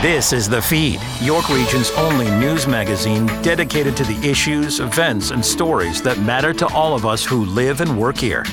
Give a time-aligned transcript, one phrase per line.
[0.00, 5.44] This is The Feed, York Region's only news magazine dedicated to the issues, events, and
[5.44, 8.44] stories that matter to all of us who live and work here.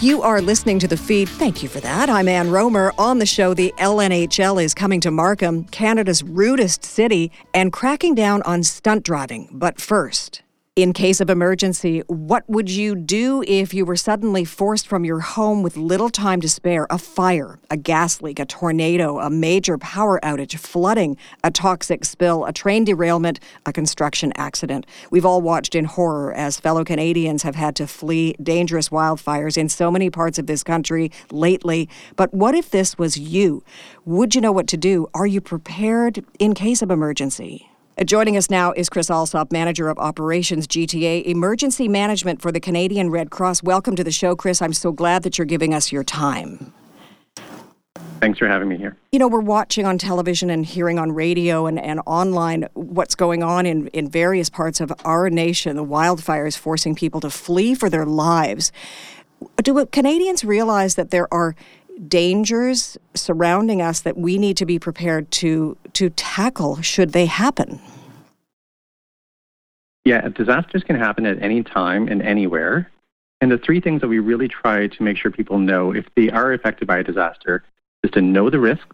[0.00, 1.30] You are listening to The Feed.
[1.30, 2.10] Thank you for that.
[2.10, 2.92] I'm Ann Rohmer.
[2.98, 8.42] On the show, the LNHL is coming to Markham, Canada's rudest city, and cracking down
[8.42, 9.48] on stunt driving.
[9.50, 10.42] But first,
[10.76, 15.20] in case of emergency, what would you do if you were suddenly forced from your
[15.20, 16.88] home with little time to spare?
[16.90, 22.44] A fire, a gas leak, a tornado, a major power outage, flooding, a toxic spill,
[22.44, 24.84] a train derailment, a construction accident.
[25.12, 29.68] We've all watched in horror as fellow Canadians have had to flee dangerous wildfires in
[29.68, 31.88] so many parts of this country lately.
[32.16, 33.62] But what if this was you?
[34.06, 35.06] Would you know what to do?
[35.14, 37.70] Are you prepared in case of emergency?
[38.02, 43.08] Joining us now is Chris Allsop, Manager of Operations GTA Emergency Management for the Canadian
[43.08, 43.62] Red Cross.
[43.62, 44.60] Welcome to the show, Chris.
[44.60, 46.72] I'm so glad that you're giving us your time.
[48.20, 48.96] Thanks for having me here.
[49.12, 53.44] You know, we're watching on television and hearing on radio and, and online what's going
[53.44, 57.88] on in, in various parts of our nation, the wildfires forcing people to flee for
[57.88, 58.72] their lives.
[59.62, 61.54] Do Canadians realize that there are
[62.08, 67.80] dangers surrounding us that we need to be prepared to to tackle should they happen?
[70.04, 72.90] Yeah, disasters can happen at any time and anywhere.
[73.40, 76.30] And the three things that we really try to make sure people know if they
[76.30, 77.62] are affected by a disaster
[78.02, 78.86] is to know the risk,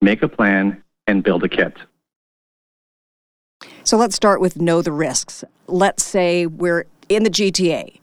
[0.00, 1.74] make a plan, and build a kit.
[3.84, 5.44] So let's start with know the risks.
[5.66, 7.98] Let's say we're in the GTA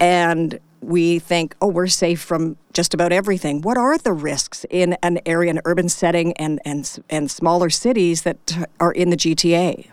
[0.00, 3.62] and we think, oh, we're safe from just about everything.
[3.62, 8.22] What are the risks in an area, an urban setting, and and and smaller cities
[8.22, 9.88] that are in the GTA?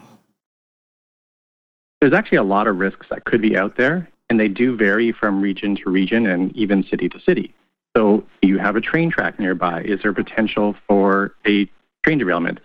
[2.01, 5.11] There's actually a lot of risks that could be out there, and they do vary
[5.11, 7.53] from region to region and even city to city.
[7.95, 9.83] So you have a train track nearby.
[9.83, 11.69] Is there potential for a
[12.03, 12.59] train derailment?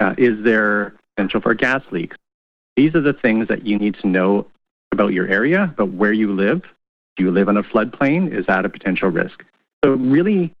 [0.00, 2.16] Uh, is there potential for gas leaks?
[2.76, 4.46] These are the things that you need to know
[4.90, 6.62] about your area, but where you live
[7.16, 8.32] do you live on a floodplain?
[8.32, 9.44] Is that a potential risk?
[9.84, 10.54] So, really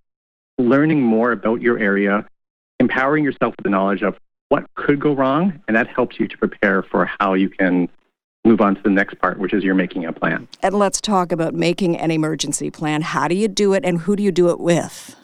[0.58, 2.26] learning more about your area,
[2.80, 4.16] empowering yourself with the knowledge of
[4.48, 7.88] what could go wrong, and that helps you to prepare for how you can
[8.44, 10.48] move on to the next part, which is you're making a plan.
[10.62, 13.02] And let's talk about making an emergency plan.
[13.02, 15.16] How do you do it, and who do you do it with?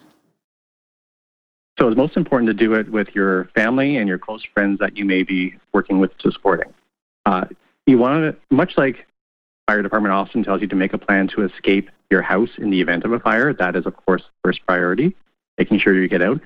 [1.78, 4.96] So, it's most important to do it with your family and your close friends that
[4.96, 6.72] you may be working with to supporting.
[7.26, 7.44] Uh,
[7.86, 9.06] you want to, much like
[9.68, 12.80] fire department often tells you to make a plan to escape your house in the
[12.80, 13.52] event of a fire.
[13.52, 15.14] That is, of course, first priority,
[15.58, 16.40] making sure you get out.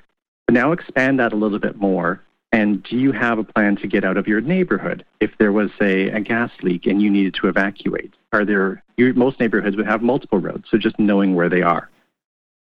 [0.48, 2.20] But now expand that a little bit more.
[2.50, 5.70] And do you have a plan to get out of your neighborhood if there was,
[5.78, 8.12] say, a gas leak and you needed to evacuate?
[8.32, 11.88] Are there, most neighborhoods would have multiple roads, so just knowing where they are.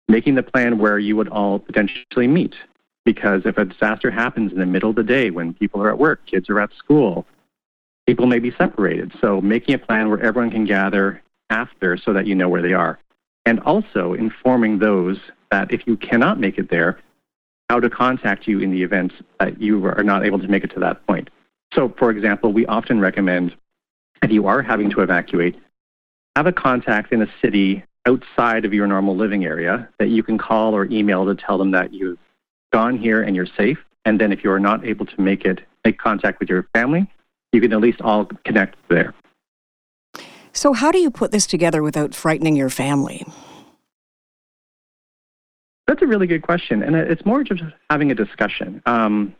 [0.06, 2.54] Making the plan where you would all potentially meet.
[3.04, 5.98] Because if a disaster happens in the middle of the day when people are at
[5.98, 7.26] work, kids are at school,
[8.06, 9.12] people may be separated.
[9.20, 12.72] So making a plan where everyone can gather after so that you know where they
[12.72, 12.98] are.
[13.44, 15.18] And also informing those
[15.50, 16.98] that if you cannot make it there,
[17.68, 20.72] how to contact you in the event that you are not able to make it
[20.74, 21.30] to that point.
[21.74, 23.56] So, for example, we often recommend
[24.22, 25.56] if you are having to evacuate,
[26.36, 30.38] have a contact in a city outside of your normal living area that you can
[30.38, 32.18] call or email to tell them that you've
[32.72, 33.78] gone here and you're safe.
[34.04, 37.08] And then if you are not able to make it, make contact with your family,
[37.52, 39.14] you can at least all connect there.
[40.52, 43.24] So, how do you put this together without frightening your family?
[45.86, 48.82] That's a really good question, and it's more just having a discussion.
[48.86, 49.34] Um,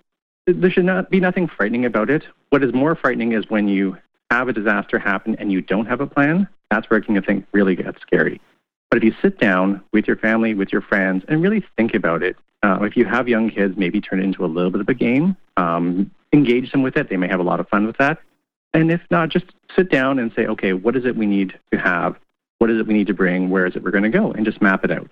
[0.47, 2.25] there should not be nothing frightening about it.
[2.51, 3.97] What is more frightening is when you
[4.31, 6.49] have a disaster happen and you don't have a plan.
[6.71, 8.41] That's where it can think really gets scary.
[8.91, 12.22] But if you sit down with your family, with your friends, and really think about
[12.22, 14.89] it, uh, if you have young kids, maybe turn it into a little bit of
[14.89, 15.37] a game.
[15.56, 17.09] Um, engage them with it.
[17.09, 18.19] They may have a lot of fun with that.
[18.75, 21.78] And if not, just sit down and say, okay, what is it we need to
[21.78, 22.16] have?
[22.59, 23.50] What is it we need to bring?
[23.50, 24.32] Where is it we're going to go?
[24.32, 25.10] And just map it out.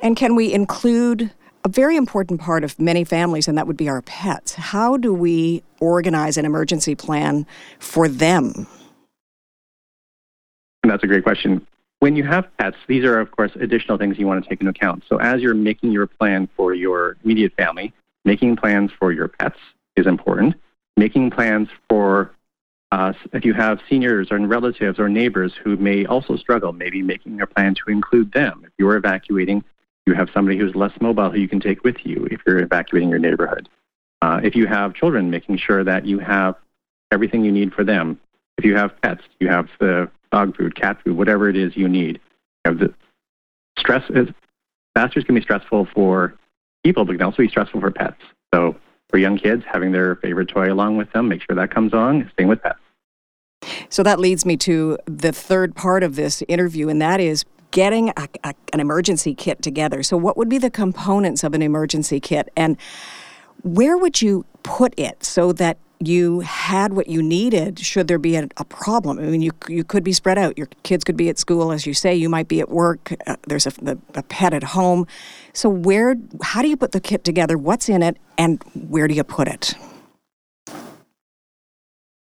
[0.00, 1.32] And can we include
[1.64, 4.54] a very important part of many families, and that would be our pets?
[4.54, 7.46] How do we organize an emergency plan
[7.78, 8.66] for them?
[10.82, 11.66] And that's a great question.
[11.98, 14.70] When you have pets, these are, of course, additional things you want to take into
[14.70, 15.04] account.
[15.06, 17.92] So, as you're making your plan for your immediate family,
[18.24, 19.58] making plans for your pets,
[19.96, 20.54] is important.
[20.96, 22.32] Making plans for
[22.92, 27.40] uh, if you have seniors or relatives or neighbors who may also struggle, maybe making
[27.40, 28.62] a plan to include them.
[28.64, 29.62] If you're evacuating,
[30.06, 33.08] you have somebody who's less mobile who you can take with you if you're evacuating
[33.08, 33.68] your neighborhood.
[34.22, 36.56] Uh, if you have children, making sure that you have
[37.12, 38.18] everything you need for them.
[38.58, 41.88] If you have pets, you have the dog food, cat food, whatever it is you
[41.88, 42.20] need.
[42.66, 42.94] You the
[43.78, 44.28] stress is
[44.94, 46.34] disasters can be stressful for
[46.84, 48.20] people, but can also be stressful for pets.
[48.52, 48.76] So
[49.10, 52.28] for young kids, having their favorite toy along with them, make sure that comes along.
[52.32, 52.78] Staying with pets.
[53.88, 58.08] So that leads me to the third part of this interview, and that is getting
[58.10, 60.02] a, a, an emergency kit together.
[60.02, 62.76] So, what would be the components of an emergency kit, and
[63.62, 68.34] where would you put it so that you had what you needed should there be
[68.36, 69.18] a, a, problem.
[69.18, 70.56] I mean, you you could be spread out.
[70.56, 72.14] Your kids could be at school, as you say.
[72.14, 73.12] You might be at work.
[73.26, 75.06] Uh, there's a, a, pet at home.
[75.52, 76.16] So where?
[76.42, 77.58] How do you put the kit together?
[77.58, 79.74] What's in it, and where do you put it?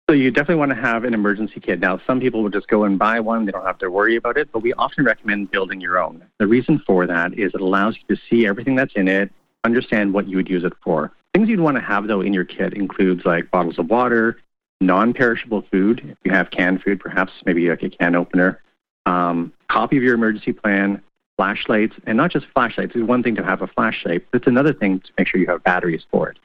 [0.09, 1.79] So you definitely want to have an emergency kit.
[1.79, 4.37] Now, some people will just go and buy one; they don't have to worry about
[4.37, 4.51] it.
[4.51, 6.25] But we often recommend building your own.
[6.39, 9.31] The reason for that is it allows you to see everything that's in it,
[9.63, 11.13] understand what you would use it for.
[11.35, 14.39] Things you'd want to have though in your kit includes like bottles of water,
[14.81, 16.01] non-perishable food.
[16.05, 18.61] If you have canned food, perhaps maybe like a can opener,
[19.07, 21.03] um, copy of your emergency plan,
[21.37, 22.93] flashlights, and not just flashlights.
[22.95, 25.47] It's one thing to have a flashlight, but it's another thing to make sure you
[25.47, 26.39] have batteries for it.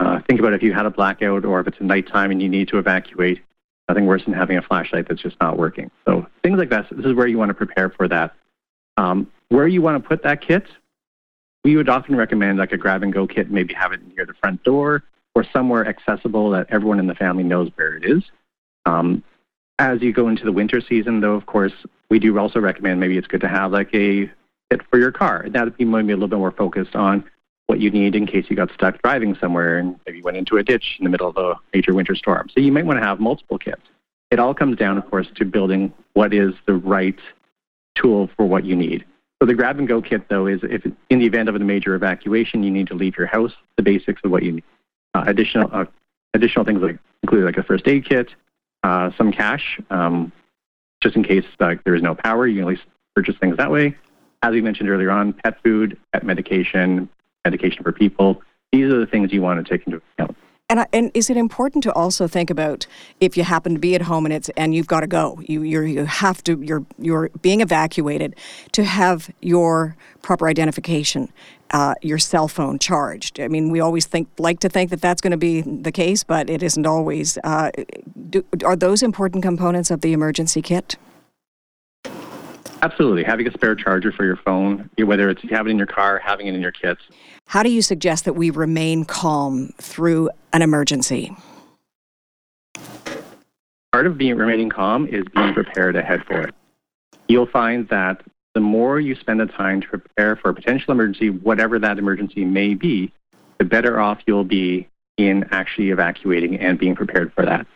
[0.00, 2.68] Uh, think about if you had a blackout or if it's nighttime and you need
[2.68, 3.40] to evacuate.
[3.88, 5.90] Nothing worse than having a flashlight that's just not working.
[6.06, 6.86] So things like that.
[6.90, 8.34] This is where you want to prepare for that.
[8.96, 10.64] Um, where you want to put that kit,
[11.64, 14.34] we would often recommend like a grab and go kit, maybe have it near the
[14.34, 15.02] front door
[15.34, 18.24] or somewhere accessible that everyone in the family knows where it is.
[18.86, 19.22] Um,
[19.78, 21.72] as you go into the winter season, though, of course,
[22.10, 24.30] we do also recommend maybe it's good to have like a
[24.70, 25.46] kit for your car.
[25.48, 27.24] That'd be maybe a little bit more focused on
[27.66, 30.62] what you need in case you got stuck driving somewhere and maybe went into a
[30.62, 32.48] ditch in the middle of a major winter storm.
[32.52, 33.82] So you might want to have multiple kits.
[34.30, 37.18] It all comes down, of course, to building what is the right
[37.94, 39.04] tool for what you need.
[39.40, 41.94] So the grab and go kit, though, is if in the event of a major
[41.94, 44.64] evacuation, you need to leave your house, the basics of what you need.
[45.14, 45.86] Uh, additional uh,
[46.34, 48.28] additional things like include like a first aid kit,
[48.82, 50.30] uh, some cash, um,
[51.02, 52.82] just in case there is no power, you can at least
[53.14, 53.96] purchase things that way.
[54.42, 57.08] As we mentioned earlier on, pet food, pet medication,
[57.44, 58.42] medication for people.
[58.72, 60.36] These are the things you want to take into account.
[60.70, 62.86] And, and is it important to also think about
[63.18, 65.62] if you happen to be at home and it's and you've got to go, you
[65.62, 68.36] you you have to you're you're being evacuated,
[68.72, 71.32] to have your proper identification,
[71.72, 73.40] uh, your cell phone charged.
[73.40, 76.22] I mean, we always think like to think that that's going to be the case,
[76.22, 77.36] but it isn't always.
[77.42, 77.72] Uh,
[78.30, 80.96] do, are those important components of the emergency kit?
[82.82, 83.24] Absolutely.
[83.24, 86.18] Having a spare charger for your phone, whether it's you have it in your car,
[86.18, 87.02] having it in your kits.
[87.46, 91.36] How do you suggest that we remain calm through an emergency?
[93.92, 96.54] Part of being remaining calm is being prepared ahead for it.
[97.28, 98.22] You'll find that
[98.54, 102.44] the more you spend the time to prepare for a potential emergency, whatever that emergency
[102.44, 103.12] may be,
[103.58, 107.66] the better off you'll be in actually evacuating and being prepared for that.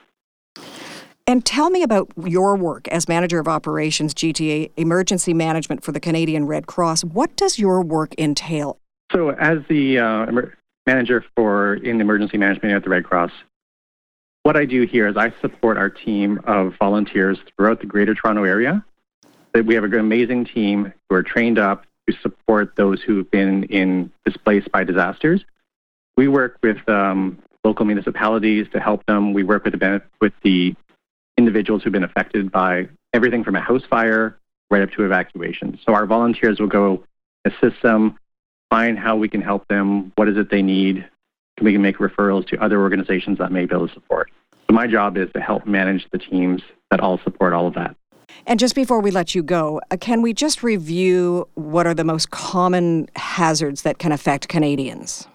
[1.27, 6.01] And tell me about your work as manager of operations, GTA Emergency Management for the
[6.01, 7.05] Canadian Red Cross.
[7.05, 8.79] What does your work entail?
[9.11, 10.27] So, as the uh,
[10.87, 13.31] manager for in emergency management at the Red Cross,
[14.43, 18.45] what I do here is I support our team of volunteers throughout the Greater Toronto
[18.45, 18.85] Area.
[19.55, 24.13] We have an amazing team who are trained up to support those who've been in
[24.27, 25.43] displaced by disasters.
[26.19, 29.33] We work with um, local municipalities to help them.
[29.33, 30.75] We work with the with the
[31.37, 34.39] individuals who've been affected by everything from a house fire
[34.71, 35.79] right up to evacuation.
[35.85, 37.05] So our volunteers will go
[37.45, 38.19] assist them,
[38.71, 41.09] find how we can help them, what is it they need,
[41.61, 44.31] we can make referrals to other organizations that may be able to support.
[44.69, 47.97] So my job is to help manage the teams that all support all of that.
[48.47, 52.05] And just before we let you go, uh, can we just review what are the
[52.05, 55.29] most common hazards that can affect Canadians?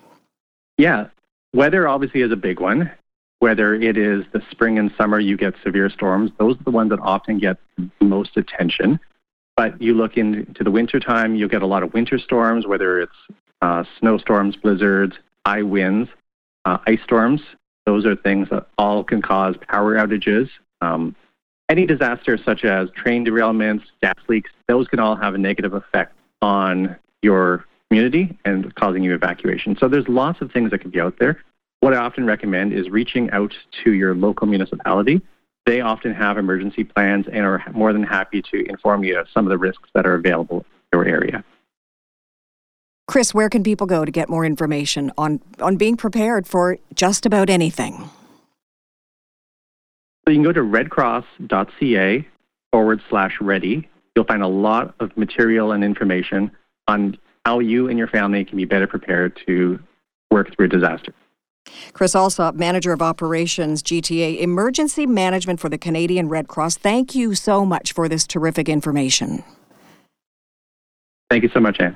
[0.78, 1.08] Yeah,
[1.54, 2.92] weather obviously is a big one
[3.40, 6.32] whether it is the spring and summer, you get severe storms.
[6.38, 7.58] Those are the ones that often get
[8.02, 9.00] most attention.
[9.56, 13.02] But you look into the winter time, you'll get a lot of winter storms, whether
[13.02, 13.16] it's
[13.62, 15.16] uh, snowstorms, blizzards,
[15.46, 16.10] high winds,
[16.66, 17.42] uh, ice storms.
[17.86, 20.50] Those are things that all can cause power outages.
[20.82, 21.16] Um,
[21.70, 26.14] any disasters such as train derailments, gas leaks, those can all have a negative effect
[26.42, 29.78] on your community and causing you evacuation.
[29.80, 31.44] So there's lots of things that could be out there.
[31.82, 35.22] What I often recommend is reaching out to your local municipality.
[35.66, 39.46] They often have emergency plans and are more than happy to inform you of some
[39.46, 41.44] of the risks that are available in your area.
[43.08, 47.26] Chris, where can people go to get more information on, on being prepared for just
[47.26, 48.10] about anything?
[50.26, 52.28] So you can go to redcross.ca
[52.72, 53.88] forward slash ready.
[54.16, 56.52] You'll find a lot of material and information
[56.88, 59.80] on how you and your family can be better prepared to
[60.30, 61.14] work through a disaster.
[61.94, 66.78] Chris Allsop, Manager of Operations, GTA Emergency Management for the Canadian Red Cross.
[66.78, 69.44] Thank you so much for this terrific information.
[71.30, 71.96] Thank you so much, Anne.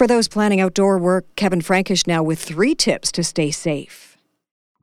[0.00, 4.16] For those planning outdoor work, Kevin Frankish now with three tips to stay safe.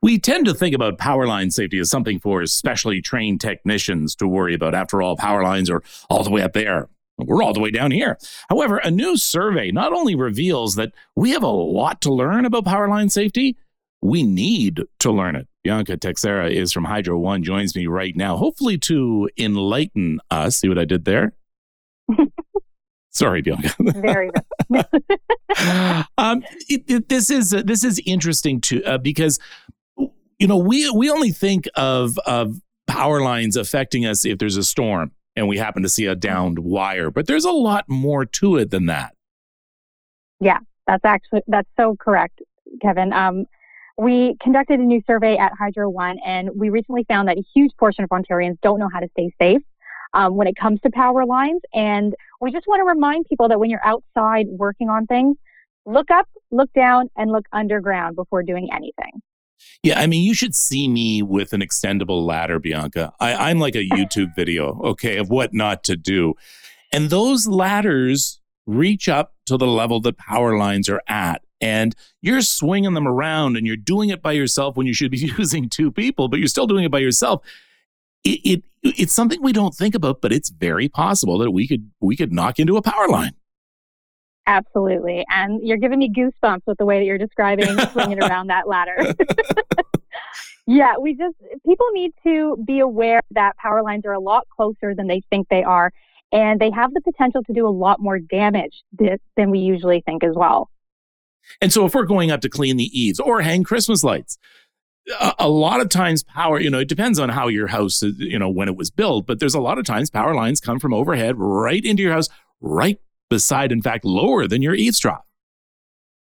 [0.00, 4.28] We tend to think about power line safety as something for specially trained technicians to
[4.28, 4.76] worry about.
[4.76, 6.88] After all, power lines are all the way up there.
[7.18, 8.16] We're all the way down here.
[8.48, 12.64] However, a new survey not only reveals that we have a lot to learn about
[12.64, 13.56] power line safety,
[14.00, 15.48] we need to learn it.
[15.64, 20.58] Bianca Texera is from Hydro One, joins me right now, hopefully to enlighten us.
[20.58, 21.32] See what I did there?
[23.10, 23.74] Sorry, Bianca.
[23.80, 24.30] Very
[26.18, 29.40] um, it, it, this is uh, this is interesting too uh, because
[29.96, 34.62] you know we we only think of of power lines affecting us if there's a
[34.62, 38.56] storm and we happen to see a downed wire, but there's a lot more to
[38.56, 39.14] it than that.
[40.40, 42.40] Yeah, that's actually that's so correct,
[42.82, 43.12] Kevin.
[43.12, 43.46] Um,
[43.96, 47.72] we conducted a new survey at Hydro One, and we recently found that a huge
[47.78, 49.62] portion of Ontarians don't know how to stay safe
[50.14, 51.60] um, when it comes to power lines.
[51.74, 55.36] And we just want to remind people that when you're outside working on things,
[55.86, 59.20] look up, look down, and look underground before doing anything.
[59.82, 63.12] Yeah, I mean, you should see me with an extendable ladder, Bianca.
[63.20, 66.34] I, I'm like a YouTube video, okay, of what not to do.
[66.92, 71.42] And those ladders reach up to the level that power lines are at.
[71.60, 75.18] And you're swinging them around and you're doing it by yourself when you should be
[75.38, 77.44] using two people, but you're still doing it by yourself.
[78.24, 81.90] It, it it's something we don't think about, but it's very possible that we could
[82.00, 83.32] we could knock into a power line.
[84.48, 85.26] Absolutely.
[85.28, 88.96] And you're giving me goosebumps with the way that you're describing swinging around that ladder.
[90.66, 91.36] yeah, we just,
[91.66, 95.48] people need to be aware that power lines are a lot closer than they think
[95.50, 95.92] they are.
[96.32, 98.82] And they have the potential to do a lot more damage
[99.36, 100.70] than we usually think as well.
[101.60, 104.38] And so if we're going up to clean the eaves or hang Christmas lights,
[105.20, 108.18] a, a lot of times power, you know, it depends on how your house, is,
[108.18, 110.78] you know, when it was built, but there's a lot of times power lines come
[110.78, 112.28] from overhead right into your house,
[112.62, 112.98] right
[113.28, 115.24] beside, in fact, lower than your eaves trough.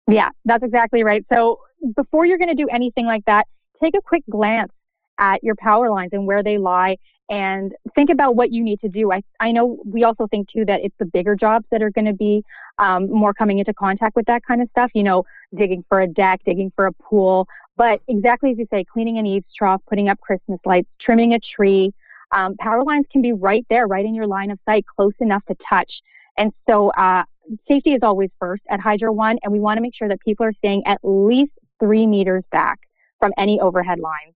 [0.08, 1.24] Yeah, that's exactly right.
[1.32, 1.60] So
[1.96, 3.46] before you're going to do anything like that,
[3.82, 4.72] take a quick glance
[5.18, 6.96] at your power lines and where they lie
[7.30, 9.12] and think about what you need to do.
[9.12, 12.04] I, I know we also think too that it's the bigger jobs that are going
[12.04, 12.44] to be
[12.78, 15.24] um, more coming into contact with that kind of stuff, you know,
[15.56, 17.46] digging for a deck, digging for a pool.
[17.76, 21.38] But exactly as you say, cleaning an eaves trough, putting up Christmas lights, trimming a
[21.38, 21.92] tree,
[22.32, 25.44] um, power lines can be right there, right in your line of sight, close enough
[25.46, 25.90] to touch.
[26.36, 27.24] And so uh,
[27.68, 30.46] safety is always first at Hydro One, and we want to make sure that people
[30.46, 32.78] are staying at least three meters back
[33.18, 34.34] from any overhead lines.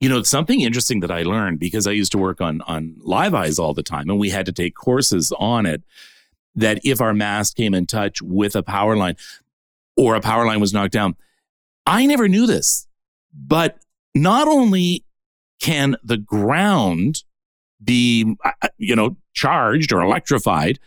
[0.00, 2.96] You know, it's something interesting that I learned because I used to work on on
[2.98, 5.82] live eyes all the time, and we had to take courses on it.
[6.54, 9.14] That if our mast came in touch with a power line,
[9.96, 11.14] or a power line was knocked down,
[11.86, 12.88] I never knew this,
[13.32, 13.78] but
[14.14, 15.04] not only
[15.60, 17.22] can the ground
[17.82, 20.80] be, uh, uh, you know, charged or electrified,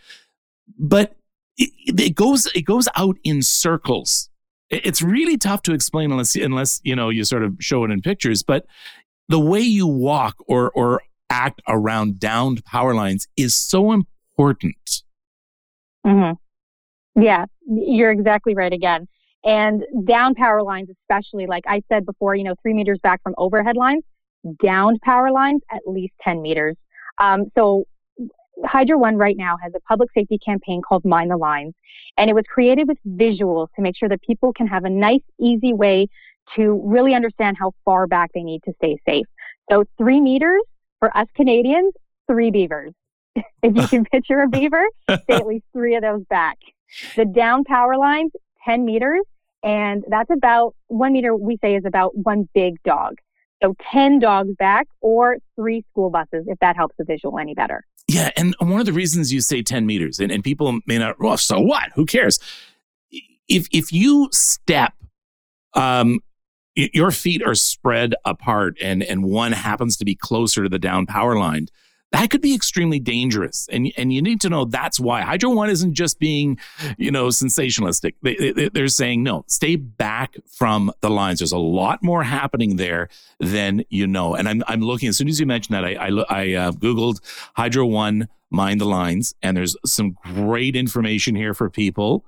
[0.78, 1.16] but
[1.56, 4.28] it, it goes it goes out in circles.
[4.70, 8.00] It's really tough to explain unless unless you know you sort of show it in
[8.00, 8.42] pictures.
[8.42, 8.66] But
[9.28, 15.02] the way you walk or or act around downed power lines is so important.
[16.06, 17.22] Mm-hmm.
[17.22, 19.08] Yeah, you're exactly right again.
[19.44, 23.34] And down power lines, especially, like I said before, you know, three meters back from
[23.38, 24.04] overhead lines,
[24.62, 26.76] downed power lines, at least 10 meters.
[27.18, 27.84] Um, so
[28.64, 31.74] Hydro One right now has a public safety campaign called Mind the Lines,
[32.16, 35.22] and it was created with visuals to make sure that people can have a nice,
[35.40, 36.08] easy way
[36.56, 39.26] to really understand how far back they need to stay safe.
[39.70, 40.62] So three meters
[40.98, 41.94] for us Canadians,
[42.28, 42.92] three beavers.
[43.36, 46.58] if you can picture a beaver, stay at least three of those back.
[47.16, 48.32] The down power lines,
[48.64, 49.22] 10 meters,
[49.62, 53.14] and that's about one meter we say is about one big dog.
[53.62, 57.84] So 10 dogs back or three school buses, if that helps the visual any better.
[58.12, 58.30] Yeah.
[58.36, 61.36] And one of the reasons you say 10 meters, and, and people may not, well,
[61.36, 61.90] so what?
[61.94, 62.38] Who cares?
[63.48, 64.92] If, if you step,
[65.74, 66.20] um,
[66.74, 71.06] your feet are spread apart and, and one happens to be closer to the down
[71.06, 71.68] power line,
[72.12, 73.66] that could be extremely dangerous.
[73.72, 75.22] And, and you need to know that's why.
[75.22, 76.58] Hydro One isn't just being,
[76.98, 78.14] you know, sensationalistic.
[78.22, 81.40] They, they, are saying, no, stay back from the lines.
[81.40, 83.08] There's a lot more happening there
[83.40, 84.34] than you know.
[84.34, 87.20] And I'm, I'm looking, as soon as you mentioned that, I, I, I uh, Googled
[87.56, 92.26] Hydro One Mind the Lines, and there's some great information here for people.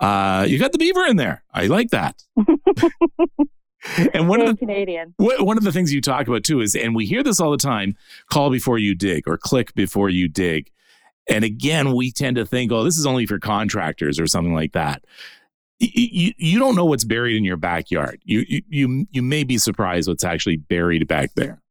[0.00, 1.44] Uh, you got the beaver in there.
[1.54, 2.24] I like that.
[4.14, 5.14] and one of the Canadian.
[5.16, 7.56] One of the things you talk about too is, and we hear this all the
[7.56, 7.96] time:
[8.30, 10.70] call before you dig or click before you dig.
[11.28, 14.72] And again, we tend to think, oh, this is only for contractors or something like
[14.72, 15.04] that.
[15.78, 18.20] You, you don't know what's buried in your backyard.
[18.24, 21.62] You, you you you may be surprised what's actually buried back there.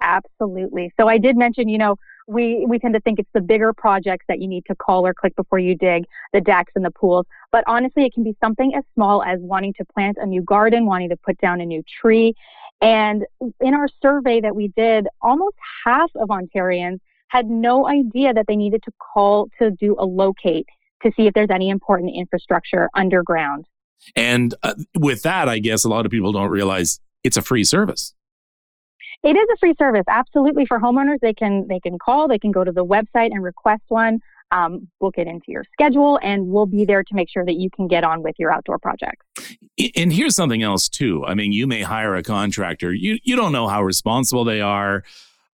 [0.00, 0.92] Absolutely.
[0.98, 1.96] So I did mention, you know,
[2.30, 5.12] we, we tend to think it's the bigger projects that you need to call or
[5.12, 7.26] click before you dig the decks and the pools.
[7.50, 10.86] But honestly, it can be something as small as wanting to plant a new garden,
[10.86, 12.34] wanting to put down a new tree.
[12.80, 13.26] And
[13.60, 18.56] in our survey that we did, almost half of Ontarians had no idea that they
[18.56, 20.66] needed to call to do a locate
[21.02, 23.66] to see if there's any important infrastructure underground.
[24.14, 27.64] And uh, with that, I guess a lot of people don't realize it's a free
[27.64, 28.14] service.
[29.22, 31.18] It is a free service, absolutely for homeowners.
[31.20, 34.88] They can they can call, they can go to the website and request one, um,
[34.98, 37.86] book it into your schedule, and we'll be there to make sure that you can
[37.86, 39.26] get on with your outdoor projects.
[39.94, 41.24] And here's something else too.
[41.26, 42.92] I mean, you may hire a contractor.
[42.94, 45.04] You you don't know how responsible they are.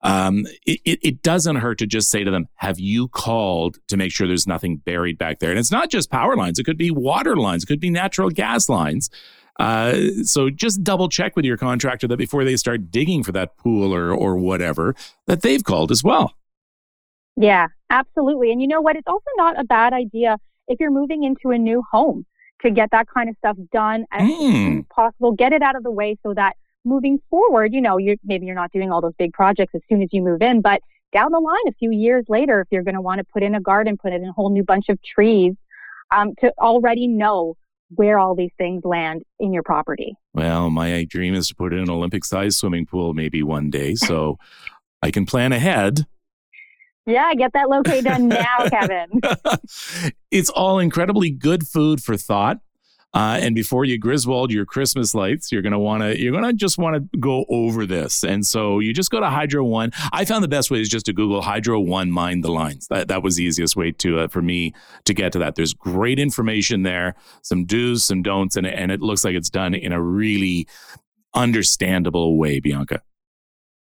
[0.02, 4.12] Um, it, it doesn't hurt to just say to them, Have you called to make
[4.12, 5.50] sure there's nothing buried back there?
[5.50, 8.30] And it's not just power lines, it could be water lines, it could be natural
[8.30, 9.10] gas lines.
[9.58, 13.56] Uh, so just double check with your contractor that before they start digging for that
[13.56, 14.94] pool or or whatever
[15.26, 16.34] that they've called as well.
[17.36, 18.52] Yeah, absolutely.
[18.52, 18.96] And you know what?
[18.96, 22.26] It's also not a bad idea if you're moving into a new home
[22.62, 24.38] to get that kind of stuff done as mm.
[24.38, 25.32] soon as possible.
[25.32, 28.54] Get it out of the way so that moving forward, you know, you maybe you're
[28.54, 30.80] not doing all those big projects as soon as you move in, but
[31.12, 33.54] down the line, a few years later, if you're going to want to put in
[33.54, 35.54] a garden, put in a whole new bunch of trees,
[36.14, 37.56] um, to already know
[37.94, 40.16] where all these things land in your property.
[40.34, 43.94] Well, my dream is to put in an Olympic sized swimming pool maybe one day.
[43.94, 44.38] So
[45.02, 46.06] I can plan ahead.
[47.06, 49.20] Yeah, get that locate done now, Kevin.
[50.30, 52.58] it's all incredibly good food for thought.
[53.14, 56.76] Uh, and before you Griswold your Christmas lights, you're gonna want to you're gonna just
[56.76, 58.22] want to go over this.
[58.22, 59.90] And so you just go to Hydro One.
[60.12, 62.88] I found the best way is just to Google Hydro One Mind the Lines.
[62.88, 65.54] That that was the easiest way to uh, for me to get to that.
[65.54, 69.74] There's great information there, some do's, some don'ts, and and it looks like it's done
[69.74, 70.66] in a really
[71.34, 73.00] understandable way, Bianca.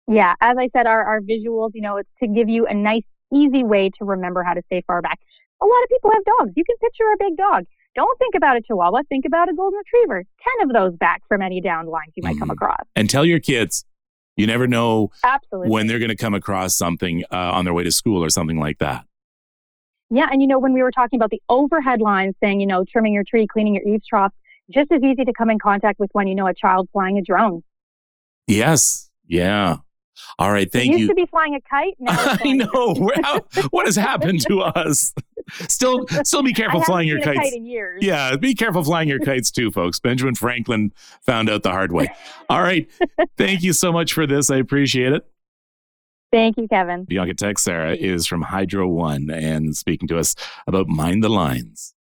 [0.07, 3.03] Yeah, as I said, our, our visuals, you know, it's to give you a nice,
[3.33, 5.19] easy way to remember how to stay far back.
[5.61, 6.53] A lot of people have dogs.
[6.55, 7.65] You can picture a big dog.
[7.97, 9.01] Don't think about a chihuahua.
[9.09, 10.23] Think about a golden retriever.
[10.59, 12.85] 10 of those back from any downed lines you might mm come across.
[12.95, 13.83] And tell your kids,
[14.35, 15.71] you never know Absolutely.
[15.71, 18.59] when they're going to come across something uh, on their way to school or something
[18.59, 19.05] like that.
[20.11, 20.27] Yeah.
[20.31, 23.13] And you know, when we were talking about the overhead lines saying, you know, trimming
[23.13, 24.31] your tree, cleaning your eaves trough,
[24.71, 27.23] just as easy to come in contact with when you know a child flying a
[27.23, 27.63] drone.
[28.45, 29.09] Yes.
[29.25, 29.77] Yeah.
[30.39, 30.97] All right, thank you.
[30.99, 31.95] Used to be flying a kite.
[31.99, 33.11] Now I know.
[33.23, 35.13] How, what has happened to us?
[35.49, 37.51] Still, still be careful flying your kites.
[37.51, 37.61] Kite
[38.01, 39.99] yeah, be careful flying your kites too, folks.
[39.99, 42.13] Benjamin Franklin found out the hard way.
[42.49, 42.89] All right,
[43.37, 44.49] thank you so much for this.
[44.49, 45.25] I appreciate it.
[46.31, 47.05] Thank you, Kevin.
[47.05, 50.35] Bianca Tech Sarah is from Hydro One and speaking to us
[50.67, 51.93] about Mind the Lines.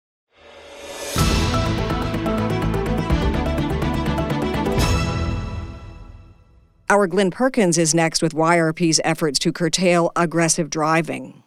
[6.88, 11.42] Our Glynn Perkins is next with YRP's efforts to curtail aggressive driving.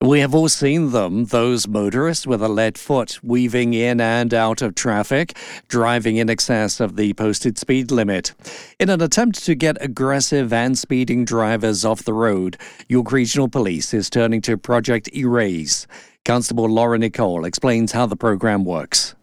[0.00, 4.62] We have all seen them, those motorists with a lead foot weaving in and out
[4.62, 5.36] of traffic,
[5.68, 8.32] driving in excess of the posted speed limit.
[8.78, 12.56] In an attempt to get aggressive and speeding drivers off the road,
[12.88, 15.86] York Regional Police is turning to Project Erase.
[16.24, 19.14] Constable Laura Nicole explains how the program works.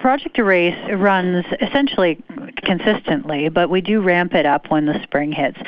[0.00, 2.22] Project Erase runs essentially
[2.56, 5.58] consistently, but we do ramp it up when the spring hits.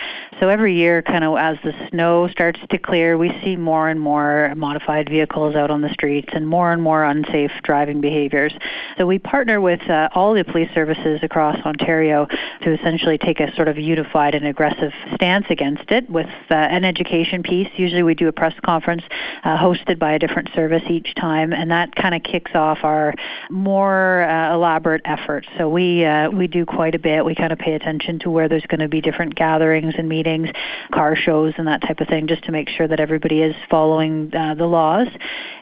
[0.43, 4.01] So every year, kind of as the snow starts to clear, we see more and
[4.01, 8.53] more modified vehicles out on the streets and more and more unsafe driving behaviors.
[8.99, 12.27] So we partner with uh, all the police services across Ontario
[12.63, 16.85] to essentially take a sort of unified and aggressive stance against it with uh, an
[16.85, 17.69] education piece.
[17.77, 19.05] Usually we do a press conference
[19.45, 23.15] uh, hosted by a different service each time, and that kind of kicks off our
[23.49, 25.47] more uh, elaborate efforts.
[25.57, 27.25] So we uh, we do quite a bit.
[27.25, 30.32] We kind of pay attention to where there's going to be different gatherings and meetings,
[30.93, 34.33] car shows, and that type of thing, just to make sure that everybody is following
[34.35, 35.09] uh, the laws.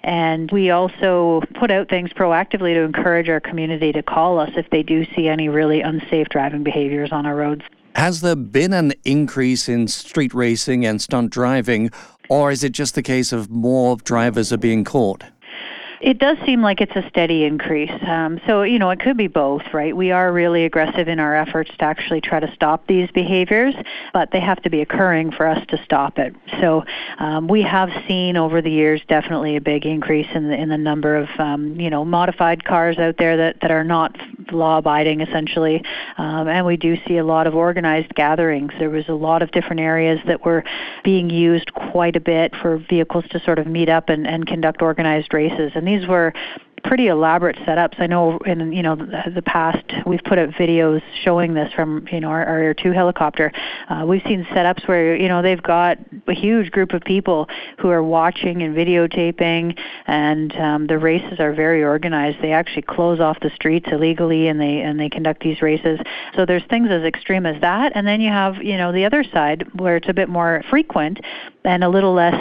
[0.02, 4.68] And we also put out things proactively to encourage our community to call us if
[4.70, 7.62] they do see any really unsafe driving behaviors on our roads.
[7.96, 11.90] Has there been an increase in street racing and stunt driving,
[12.28, 15.24] or is it just the case of more drivers are being caught?
[16.00, 17.92] It does seem like it's a steady increase.
[18.06, 19.94] Um, so, you know, it could be both, right?
[19.94, 23.74] We are really aggressive in our efforts to actually try to stop these behaviors,
[24.14, 26.34] but they have to be occurring for us to stop it.
[26.60, 26.84] So,
[27.18, 30.78] um, we have seen over the years definitely a big increase in the, in the
[30.78, 34.16] number of, um, you know, modified cars out there that, that are not
[34.52, 35.82] law abiding essentially.
[36.16, 38.72] Um, and we do see a lot of organized gatherings.
[38.78, 40.64] There was a lot of different areas that were
[41.04, 44.80] being used quite a bit for vehicles to sort of meet up and, and conduct
[44.80, 45.72] organized races.
[45.74, 46.32] And these were
[46.84, 48.00] pretty elaborate setups.
[48.00, 52.06] I know in you know the, the past we've put up videos showing this from
[52.10, 53.52] you know our, our two helicopter.
[53.88, 57.88] Uh, we've seen setups where you know they've got a huge group of people who
[57.88, 62.38] are watching and videotaping, and um, the races are very organized.
[62.42, 65.98] They actually close off the streets illegally, and they and they conduct these races.
[66.36, 69.24] So there's things as extreme as that, and then you have you know the other
[69.24, 71.20] side where it's a bit more frequent
[71.64, 72.34] and a little less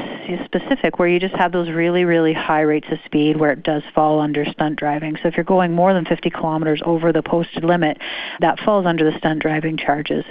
[0.45, 3.83] specific, where you just have those really really high rates of speed where it does
[3.93, 5.15] fall under stunt driving.
[5.15, 7.97] So if you're going more than 50 kilometers over the posted limit,
[8.41, 10.23] that falls under the stunt driving charges.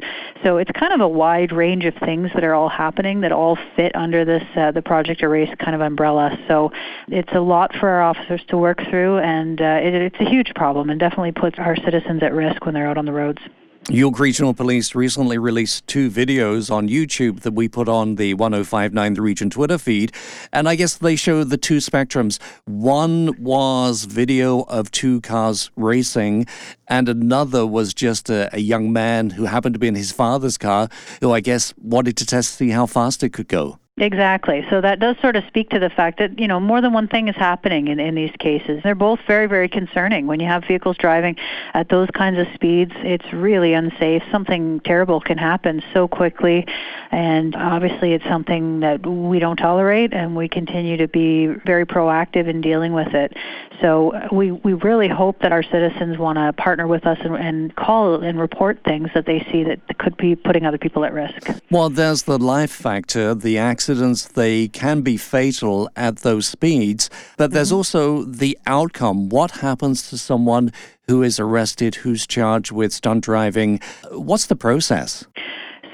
[0.45, 3.59] So it's kind of a wide range of things that are all happening that all
[3.75, 6.39] fit under this uh, the Project Erase kind of umbrella.
[6.47, 6.71] So
[7.09, 10.53] it's a lot for our officers to work through, and uh, it, it's a huge
[10.55, 13.41] problem, and definitely puts our citizens at risk when they're out on the roads.
[13.91, 19.15] York Regional Police recently released two videos on YouTube that we put on the 1059
[19.15, 20.13] The Region Twitter feed.
[20.53, 22.39] And I guess they show the two spectrums.
[22.67, 26.47] One was video of two cars racing,
[26.87, 30.59] and another was just a, a young man who happened to be in his father's
[30.59, 30.91] car,
[31.23, 33.79] who I guess wanted to test see how fast it could go.
[34.01, 34.65] Exactly.
[34.71, 37.09] So that does sort of speak to the fact that, you know, more than one
[37.09, 38.81] thing is happening in, in these cases.
[38.83, 40.27] They're both very, very concerning.
[40.27, 41.37] When you have vehicles driving
[41.75, 44.23] at those kinds of speeds, it's really unsafe.
[44.31, 46.67] Something terrible can happen so quickly.
[47.11, 52.49] And obviously, it's something that we don't tolerate, and we continue to be very proactive
[52.49, 53.37] in dealing with it.
[53.81, 57.35] So uh, we, we really hope that our citizens want to partner with us and,
[57.37, 61.13] and call and report things that they see that could be putting other people at
[61.13, 61.49] risk.
[61.71, 63.59] Well, there's the life factor, the
[63.89, 67.77] accidents, they can be fatal at those speeds, but there's mm-hmm.
[67.77, 69.31] also the outcome.
[69.31, 70.73] What happens to someone
[71.07, 73.81] who is arrested, who's charged with stunt driving?
[74.11, 75.25] What's the process?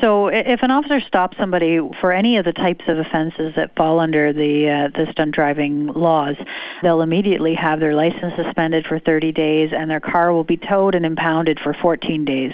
[0.04, 3.98] So, if an officer stops somebody for any of the types of offenses that fall
[3.98, 6.36] under the uh, the stunt driving laws,
[6.82, 10.94] they'll immediately have their license suspended for 30 days, and their car will be towed
[10.94, 12.52] and impounded for 14 days.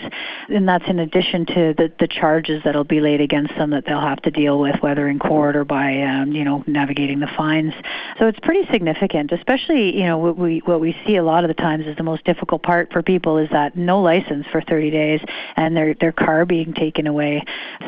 [0.48, 4.00] And that's in addition to the the charges that'll be laid against them that they'll
[4.00, 7.74] have to deal with, whether in court or by um, you know navigating the fines.
[8.20, 11.48] So it's pretty significant, especially you know what we what we see a lot of
[11.48, 14.92] the times is the most difficult part for people is that no license for 30
[14.92, 15.20] days
[15.56, 17.39] and their their car being taken away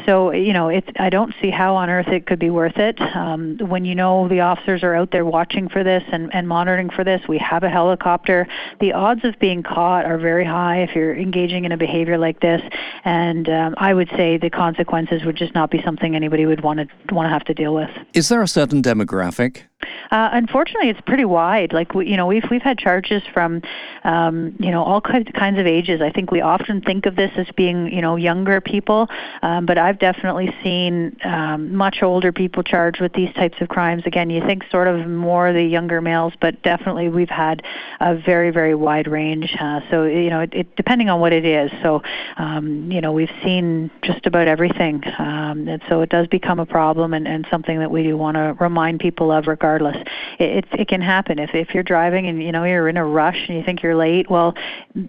[0.06, 3.00] So, you know, it's, I don't see how on earth it could be worth it.
[3.00, 6.90] Um, when you know the officers are out there watching for this and, and monitoring
[6.90, 8.46] for this, we have a helicopter.
[8.80, 12.40] The odds of being caught are very high if you're engaging in a behavior like
[12.40, 12.62] this.
[13.04, 16.80] And um, I would say the consequences would just not be something anybody would want
[16.80, 17.90] to want to have to deal with.
[18.14, 19.62] Is there a certain demographic
[20.10, 21.72] uh, unfortunately, it's pretty wide.
[21.72, 23.62] Like we, you know, we've we've had charges from,
[24.04, 26.00] um, you know, all kinds kinds of ages.
[26.02, 29.08] I think we often think of this as being, you know, younger people,
[29.40, 34.02] um, but I've definitely seen um, much older people charged with these types of crimes.
[34.06, 37.62] Again, you think sort of more the younger males, but definitely we've had
[38.00, 39.54] a very very wide range.
[39.58, 41.70] Uh, so you know, it, it, depending on what it is.
[41.82, 42.02] So
[42.36, 46.66] um, you know, we've seen just about everything, um, and so it does become a
[46.66, 49.96] problem and, and something that we do want to remind people of regardless.
[50.38, 53.04] It, it, it can happen if if you're driving and you know you're in a
[53.04, 54.30] rush and you think you're late.
[54.30, 54.54] Well,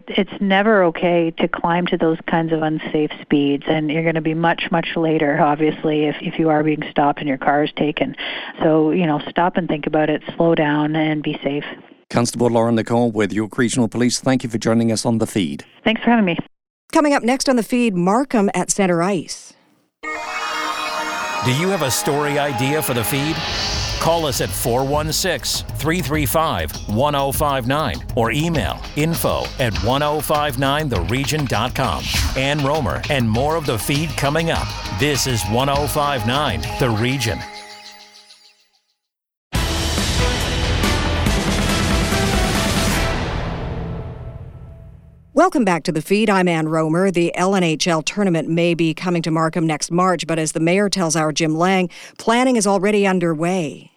[0.08, 4.22] it's never okay to climb to those kinds of unsafe speeds, and you're going to
[4.22, 7.72] be much much later, obviously, if if you are being stopped and your car is
[7.76, 8.16] taken.
[8.62, 11.66] So you know, stop and think about it, slow down, and be safe.
[12.10, 14.20] Constable Lauren Nicole with York Regional Police.
[14.20, 15.66] Thank you for joining us on the feed.
[15.84, 16.38] Thanks for having me.
[16.92, 19.54] Coming up next on the feed, Markham at Center Ice.
[20.04, 23.36] Do you have a story idea for the feed?
[24.04, 32.04] Call us at 416 335 1059 or email info at 1059theregion.com.
[32.36, 34.68] Ann Rohmer and more of the feed coming up.
[35.00, 37.40] This is 1059 The Region.
[45.34, 46.30] Welcome back to the feed.
[46.30, 47.14] I'm Ann Rohmer.
[47.14, 51.16] The LNHL tournament may be coming to Markham next March, but as the mayor tells
[51.16, 53.93] our Jim Lang, planning is already underway.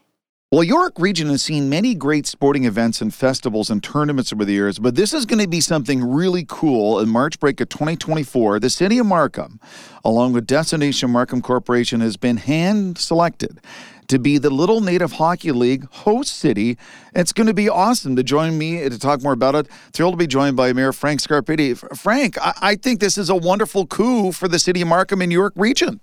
[0.57, 4.55] Well, York Region has seen many great sporting events and festivals and tournaments over the
[4.55, 8.59] years, but this is going to be something really cool in March break of 2024.
[8.61, 9.61] The city of Markham,
[10.03, 13.61] along with Destination Markham Corporation, has been hand selected
[14.09, 16.79] to be the Little Native Hockey League host city.
[17.14, 19.66] It's going to be awesome to join me to talk more about it.
[19.92, 21.77] Thrilled to be joined by Mayor Frank Scarpitti.
[21.99, 25.31] Frank, I, I think this is a wonderful coup for the city of Markham and
[25.31, 26.01] York Region.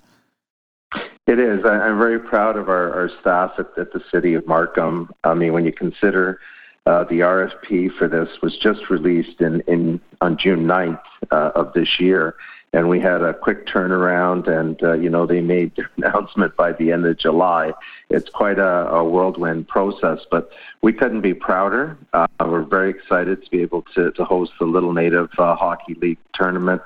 [1.26, 1.66] It is.
[1.66, 5.10] I'm very proud of our, our staff at, at, the city of Markham.
[5.24, 6.40] I mean, when you consider
[6.86, 11.00] uh, the RFP for this was just released in, in on June 9th
[11.32, 12.36] uh, of this year,
[12.74, 16.74] and we had a quick turnaround, and uh, you know they made their announcement by
[16.74, 17.72] the end of July.
[18.10, 20.52] It's quite a, a whirlwind process, but
[20.82, 21.98] we couldn't be prouder.
[22.12, 25.94] Uh, we're very excited to be able to, to host the Little Native uh, Hockey
[25.94, 26.82] League tournament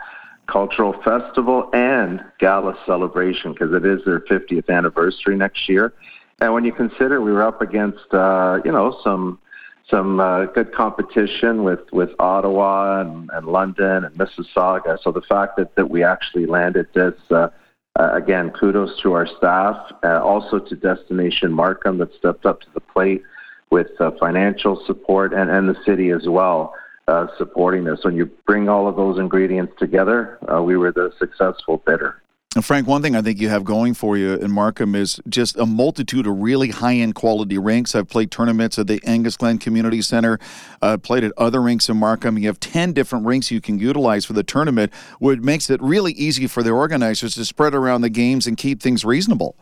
[0.47, 5.93] cultural festival and gala celebration because it is their 50th anniversary next year.
[6.39, 9.39] And when you consider we were up against, uh, you know, some
[9.89, 14.97] some uh, good competition with with Ottawa and, and London and Mississauga.
[15.01, 17.15] So the fact that that we actually landed this.
[17.29, 17.49] Uh,
[17.99, 22.67] uh, again, kudos to our staff, uh, also to Destination Markham that stepped up to
[22.75, 23.23] the plate
[23.71, 26.75] with uh, financial support and, and the city as well
[27.07, 27.99] uh, supporting this.
[28.03, 32.21] When you bring all of those ingredients together, uh, we were the successful bidder.
[32.61, 35.65] Frank, one thing I think you have going for you in Markham is just a
[35.65, 37.93] multitude of really high end quality rinks.
[37.93, 40.39] I've played tournaments at the Angus Glen Community Center,
[40.81, 42.37] uh, played at other rinks in Markham.
[42.37, 46.13] You have 10 different rinks you can utilize for the tournament, which makes it really
[46.13, 49.55] easy for the organizers to spread around the games and keep things reasonable.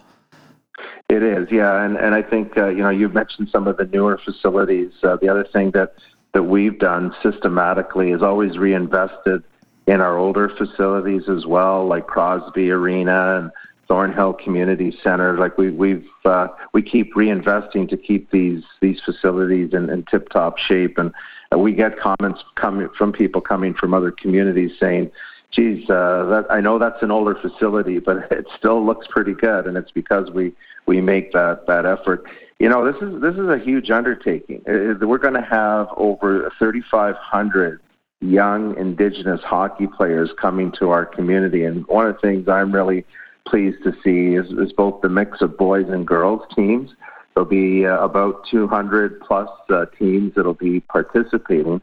[1.10, 3.86] It is, yeah, and and I think uh, you know you mentioned some of the
[3.86, 4.92] newer facilities.
[5.04, 5.94] Uh, the other thing that
[6.36, 9.42] that we've done systematically is always reinvested
[9.88, 13.52] in our older facilities as well, like Crosby Arena and
[13.88, 15.38] Thornhill Community Center.
[15.38, 20.28] Like we we've uh, we keep reinvesting to keep these these facilities in, in tip
[20.28, 21.14] top shape, and
[21.54, 25.12] uh, we get comments coming from people coming from other communities saying,
[25.52, 29.68] "Geez, uh, that, I know that's an older facility, but it still looks pretty good,"
[29.68, 30.52] and it's because we
[30.86, 32.26] we make that that effort.
[32.60, 34.62] You know, this is this is a huge undertaking.
[34.66, 37.82] We're going to have over 3,500
[38.22, 43.06] young Indigenous hockey players coming to our community, and one of the things I'm really
[43.48, 46.92] pleased to see is, is both the mix of boys and girls teams.
[47.34, 51.82] There'll be uh, about 200 plus uh, teams that'll be participating,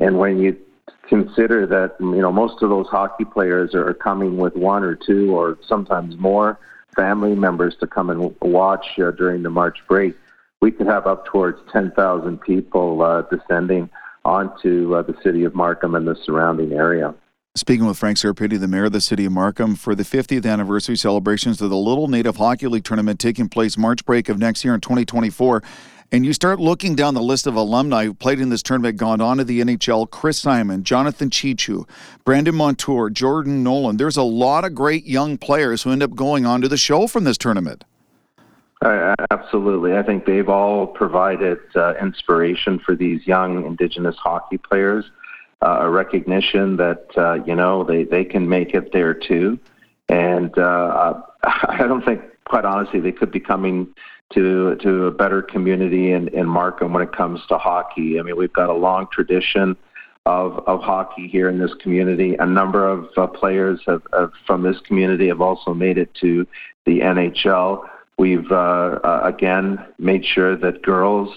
[0.00, 0.56] and when you
[1.08, 5.36] consider that you know most of those hockey players are coming with one or two
[5.36, 6.58] or sometimes more
[6.96, 10.14] family members to come and watch uh, during the March break,
[10.60, 13.90] we could have up towards 10,000 people uh, descending
[14.24, 17.14] onto uh, the city of Markham and the surrounding area.
[17.56, 20.96] Speaking with Frank Scarpitti, the mayor of the city of Markham, for the 50th anniversary
[20.96, 24.74] celebrations of the Little Native Hockey League tournament taking place March break of next year
[24.74, 25.62] in 2024.
[26.12, 29.20] And you start looking down the list of alumni who played in this tournament, gone
[29.20, 31.88] on to the NHL Chris Simon, Jonathan Cheechoo,
[32.24, 33.96] Brandon Montour, Jordan Nolan.
[33.96, 37.06] There's a lot of great young players who end up going on to the show
[37.06, 37.84] from this tournament.
[38.84, 39.96] Uh, absolutely.
[39.96, 45.06] I think they've all provided uh, inspiration for these young Indigenous hockey players,
[45.62, 49.58] uh, a recognition that, uh, you know, they, they can make it there too.
[50.08, 53.94] And uh, I don't think, quite honestly, they could be coming
[54.32, 58.18] to to a better community in, in Markham when it comes to hockey.
[58.18, 59.76] I mean, we've got a long tradition
[60.26, 62.34] of, of hockey here in this community.
[62.36, 66.46] A number of uh, players have, have, from this community have also made it to
[66.86, 67.86] the NHL.
[68.18, 71.36] We've uh, uh, again made sure that girls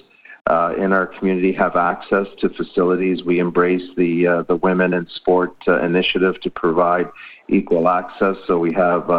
[0.49, 3.23] uh, in our community have access to facilities.
[3.23, 7.07] We embrace the uh, the Women in Sport uh, initiative to provide
[7.49, 8.37] equal access.
[8.45, 9.09] So we have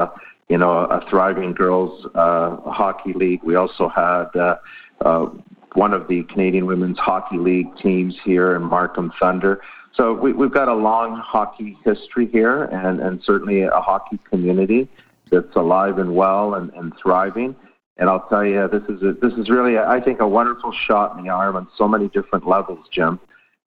[0.49, 3.43] you know, a thriving girls uh, hockey league.
[3.43, 4.57] We also had uh,
[5.05, 5.27] uh,
[5.75, 9.61] one of the Canadian Women's Hockey League teams here in Markham Thunder.
[9.95, 14.89] So we, we've got a long hockey history here, and, and certainly a hockey community
[15.31, 17.55] that's alive and well and, and thriving.
[17.99, 21.19] And I'll tell you, this is a, this is really, I think, a wonderful shot
[21.19, 23.19] in the arm on so many different levels, Jim.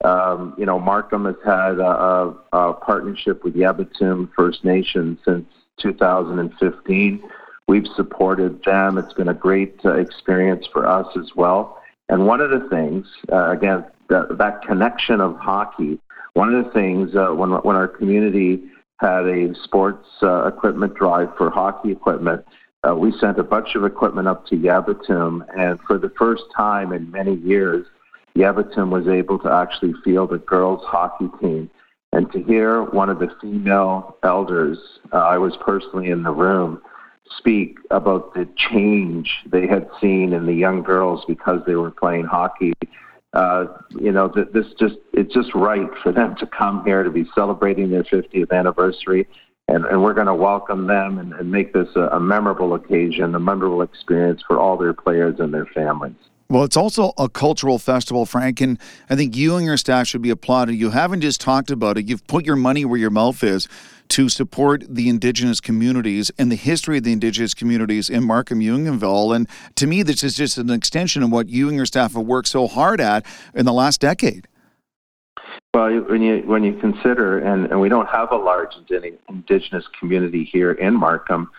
[0.04, 5.46] Um, you know, Markham has had a, a, a partnership with Yabutum First Nation since
[5.80, 7.24] 2015.
[7.68, 8.98] We've supported them.
[8.98, 11.82] It's been a great uh, experience for us as well.
[12.10, 16.00] And one of the things, uh, again, that, that connection of hockey,
[16.34, 18.64] one of the things uh, when, when our community
[19.00, 22.46] had a sports uh, equipment drive for hockey equipment,
[22.88, 26.92] uh, we sent a bunch of equipment up to Yabutum, and for the first time
[26.92, 27.86] in many years,
[28.36, 31.70] Yabutum was able to actually field a girls hockey team.
[32.14, 34.78] And to hear one of the female elders,
[35.14, 36.82] uh, I was personally in the room,
[37.38, 42.26] speak about the change they had seen in the young girls because they were playing
[42.26, 42.74] hockey.
[43.34, 47.10] Uh, you know, th- this just it's just right for them to come here to
[47.10, 49.26] be celebrating their 50th anniversary,
[49.70, 53.34] and, and we're going to welcome them and, and make this a, a memorable occasion,
[53.36, 56.16] a memorable experience for all their players and their families.
[56.52, 58.78] Well, it's also a cultural festival, Frank, and
[59.10, 60.76] I think you and your staff should be applauded.
[60.76, 63.70] You haven't just talked about it, you've put your money where your mouth is
[64.10, 69.32] to support the Indigenous communities and the history of the Indigenous communities in Markham Unionville.
[69.32, 72.26] And to me, this is just an extension of what you and your staff have
[72.26, 74.50] worked so hard at in the last decade.
[75.74, 78.74] Well, when you when you consider, and, and we don't have a large
[79.30, 81.50] indigenous community here in Markham,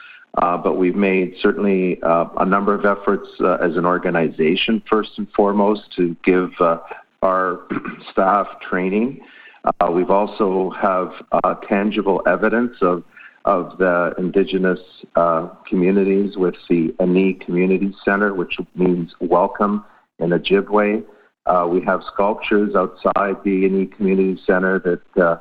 [0.41, 5.11] uh, but we've made certainly uh, a number of efforts uh, as an organization, first
[5.19, 6.79] and foremost, to give uh,
[7.21, 7.61] our
[8.11, 9.21] staff training.
[9.65, 13.05] Uh, we've also have uh, tangible evidence of
[13.45, 14.79] of the indigenous
[15.69, 19.85] communities with the Aaniin Community Center, which means welcome
[20.21, 21.03] in Ojibwe.
[21.69, 25.41] we have sculptures outside the Aaniin Community Center that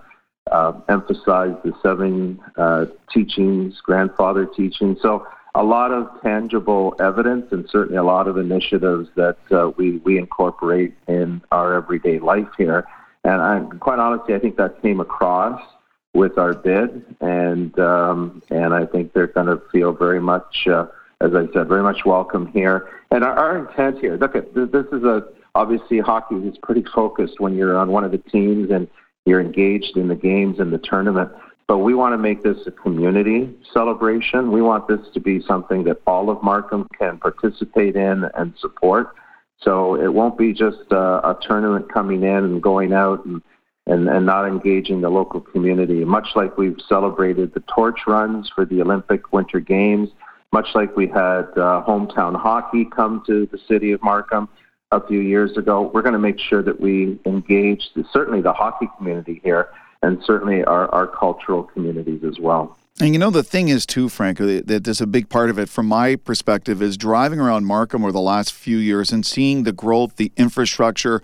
[0.52, 4.98] uh, emphasize the seven uh, teachings, grandfather teachings.
[5.02, 9.98] So a lot of tangible evidence and certainly a lot of initiatives that uh, we,
[10.00, 12.88] we incorporate in our everyday life here.
[13.24, 15.62] And I, quite honestly, I think that came across
[16.14, 20.88] with our bid, and um, and I think they're going to feel very much, uh,
[21.22, 22.90] as I said, very much welcome here.
[23.12, 25.24] And our, our intent here, look, at, this is a
[25.56, 28.88] obviously hockey is pretty focused when you're on one of the teams and
[29.26, 31.32] you're engaged in the games and the tournament.
[31.68, 34.52] But we want to make this a community celebration.
[34.52, 39.16] We want this to be something that all of Markham can participate in and support.
[39.62, 43.42] So it won't be just a, a tournament coming in and going out and,
[43.86, 46.04] and, and not engaging the local community.
[46.04, 50.10] Much like we've celebrated the torch runs for the Olympic Winter Games,
[50.52, 54.50] much like we had uh, hometown hockey come to the city of Markham
[54.92, 55.90] a few years ago.
[55.94, 59.70] We're going to make sure that we engage the, certainly the hockey community here
[60.04, 62.78] and certainly our, our cultural communities as well.
[63.00, 65.58] And you know, the thing is, too, Frank, uh, that there's a big part of
[65.58, 69.64] it from my perspective is driving around Markham over the last few years and seeing
[69.64, 71.22] the growth, the infrastructure,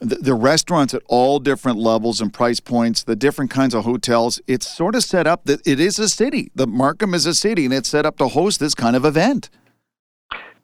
[0.00, 4.40] the, the restaurants at all different levels and price points, the different kinds of hotels.
[4.46, 6.50] It's sort of set up that it is a city.
[6.54, 9.50] The Markham is a city, and it's set up to host this kind of event.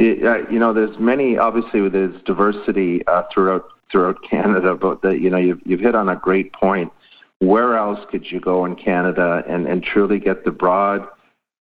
[0.01, 1.39] You know, there's many.
[1.39, 6.09] Obviously, there's diversity uh, throughout throughout Canada, but the, you know, you've you've hit on
[6.09, 6.93] a great point.
[7.41, 11.07] Where else could you go in Canada and and truly get the broad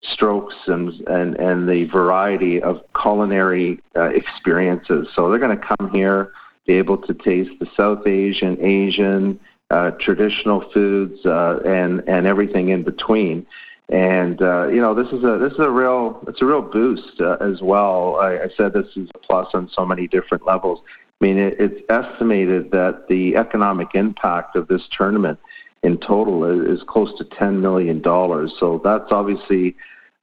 [0.03, 5.07] strokes and and and the variety of culinary uh, experiences?
[5.15, 6.31] So they're going to come here,
[6.65, 12.69] be able to taste the South Asian, Asian, uh, traditional foods, uh, and and everything
[12.69, 13.45] in between.
[13.89, 17.19] And uh, you know, this is a this is a real it's a real boost
[17.19, 18.17] uh, as well.
[18.17, 20.81] I, I said this is a plus on so many different levels.
[21.19, 25.39] I mean, it, it's estimated that the economic impact of this tournament
[25.81, 28.53] in total is, is close to ten million dollars.
[28.59, 29.75] So that's obviously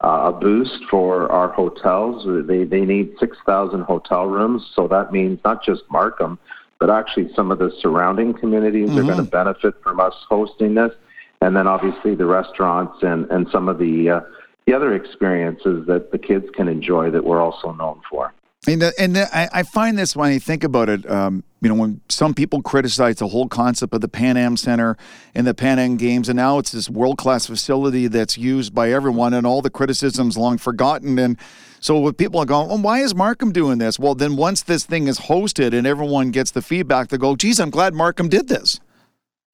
[0.05, 2.25] uh, a boost for our hotels.
[2.47, 6.39] They they need six thousand hotel rooms, so that means not just Markham,
[6.79, 8.99] but actually some of the surrounding communities mm-hmm.
[9.01, 10.93] are going to benefit from us hosting this
[11.41, 14.21] and then obviously the restaurants and and some of the uh,
[14.67, 18.33] the other experiences that the kids can enjoy that we're also known for.
[18.69, 21.69] And, uh, and uh, I, I find this when I think about it, um, you
[21.69, 24.97] know, when some people criticize the whole concept of the Pan Am Center
[25.35, 28.91] and the Pan Am Games, and now it's this world class facility that's used by
[28.91, 31.19] everyone, and all the criticisms long forgotten.
[31.19, 31.39] And
[31.81, 33.99] so, with people are going, well, why is Markham doing this?
[33.99, 37.61] Well, then once this thing is hosted and everyone gets the feedback, they go, geez,
[37.61, 38.81] I'm glad Markham did this.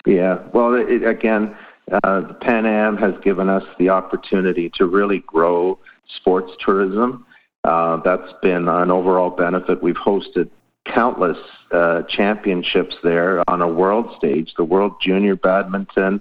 [0.06, 0.38] Yeah.
[0.52, 1.54] Well, it, again,
[1.92, 5.78] uh, Pan Am has given us the opportunity to really grow
[6.16, 7.26] sports tourism.
[7.64, 9.82] Uh, that's been an overall benefit.
[9.82, 10.50] We've hosted
[10.84, 11.38] countless
[11.70, 16.20] uh, championships there on a world stage the World Junior Badminton,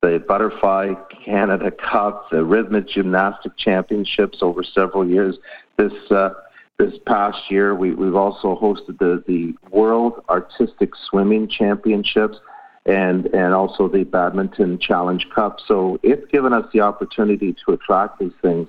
[0.00, 5.36] the Butterfly Canada Cup, the Rhythmic Gymnastic Championships over several years.
[5.76, 6.30] This uh,
[6.78, 12.38] this past year, we, we've also hosted the, the World Artistic Swimming Championships
[12.88, 15.58] and and also the Badminton Challenge Cup.
[15.64, 18.68] So it's given us the opportunity to attract these things.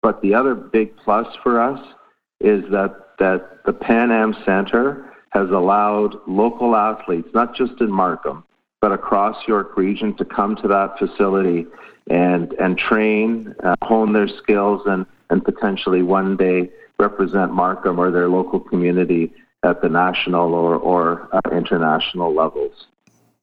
[0.00, 1.80] But the other big plus for us
[2.40, 8.42] is that that the Pan Am Center has allowed local athletes, not just in Markham,
[8.80, 11.66] but across York Region, to come to that facility
[12.10, 18.10] and and train, uh, hone their skills, and and potentially one day represent Markham or
[18.10, 19.30] their local community
[19.62, 22.86] at the national or or uh, international levels.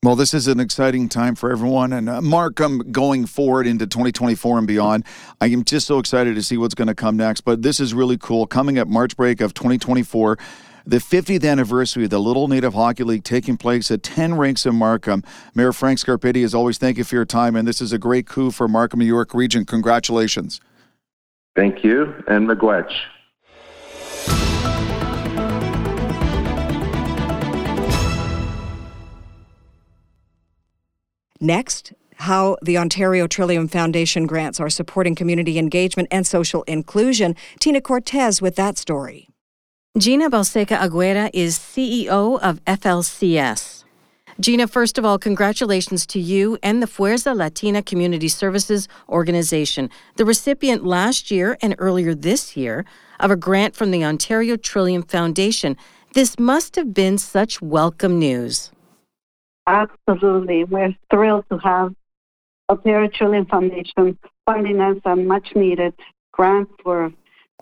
[0.01, 1.91] Well, this is an exciting time for everyone.
[1.91, 5.03] And uh, Mark, I'm going forward into 2024 and beyond.
[5.41, 7.41] I am just so excited to see what's going to come next.
[7.41, 8.47] But this is really cool.
[8.47, 10.37] Coming up March break of 2024,
[10.85, 14.73] the 50th anniversary of the Little Native Hockey League taking place at 10 rinks in
[14.73, 15.21] Markham.
[15.53, 17.57] Mayor Frank Scarpitti, as always, thank you for your time.
[17.57, 19.65] And this is a great coup for Markham, New York region.
[19.65, 20.61] Congratulations.
[21.57, 22.23] Thank you.
[22.25, 22.89] And Miigwech.
[31.41, 37.35] Next, how the Ontario Trillium Foundation grants are supporting community engagement and social inclusion.
[37.59, 39.29] Tina Cortese with that story.
[39.97, 43.85] Gina Balseca Aguera is CEO of FLCS.
[44.39, 50.25] Gina, first of all, congratulations to you and the Fuerza Latina Community Services Organization, the
[50.25, 52.85] recipient last year and earlier this year
[53.19, 55.75] of a grant from the Ontario Trillium Foundation.
[56.13, 58.71] This must have been such welcome news.
[59.69, 60.63] Absolutely.
[60.63, 61.93] We're thrilled to have
[62.69, 65.93] Ontario Trillium Foundation funding us a much needed
[66.31, 67.13] grant for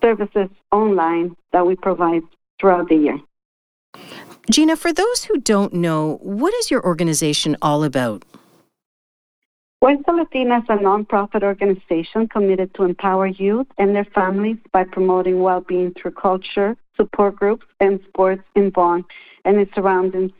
[0.02, 2.22] services online that we provide
[2.60, 3.20] throughout the year.
[4.50, 8.24] Gina, for those who don't know, what is your organization all about?
[9.84, 15.42] Fuerza Latina is a nonprofit organization committed to empower youth and their families by promoting
[15.42, 19.04] well being through culture, support groups, and sports in Vaughan
[19.44, 20.32] and its surroundings.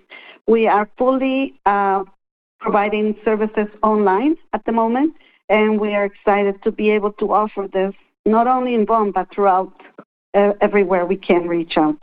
[0.48, 2.04] We are fully uh,
[2.60, 5.14] providing services online at the moment,
[5.50, 7.94] and we are excited to be able to offer this
[8.26, 9.74] not only in Vaughan but throughout
[10.34, 12.02] uh, everywhere we can reach out.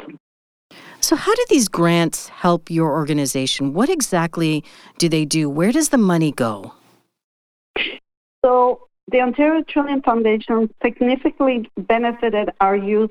[1.00, 3.74] So, how do these grants help your organization?
[3.74, 4.64] What exactly
[4.98, 5.50] do they do?
[5.50, 6.72] Where does the money go?
[8.44, 13.10] So, the Ontario Trillium Foundation significantly benefited our youth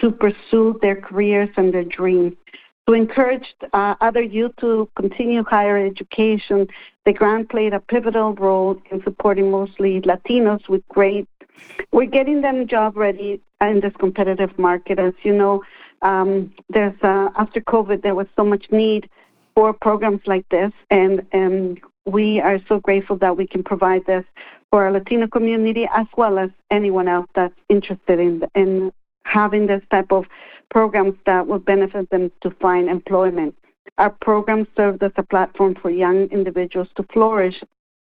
[0.00, 2.34] to pursue their careers and their dreams.
[2.86, 6.68] To encourage uh, other youth to continue higher education,
[7.06, 11.26] the grant played a pivotal role in supporting mostly Latinos with great.
[11.92, 14.98] We're getting them job ready in this competitive market.
[14.98, 15.62] As you know,
[16.02, 19.08] um, there's uh, after COVID, there was so much need
[19.54, 24.24] for programs like this, and and we are so grateful that we can provide this
[24.70, 28.92] for our Latino community as well as anyone else that's interested in in
[29.24, 30.24] having this type of
[30.70, 33.54] programs that will benefit them to find employment.
[33.98, 37.62] Our program serves as a platform for young individuals to flourish,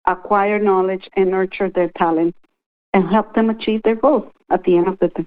[0.07, 2.37] acquire knowledge, and nurture their talents,
[2.93, 5.25] and help them achieve their goals at the end of the day.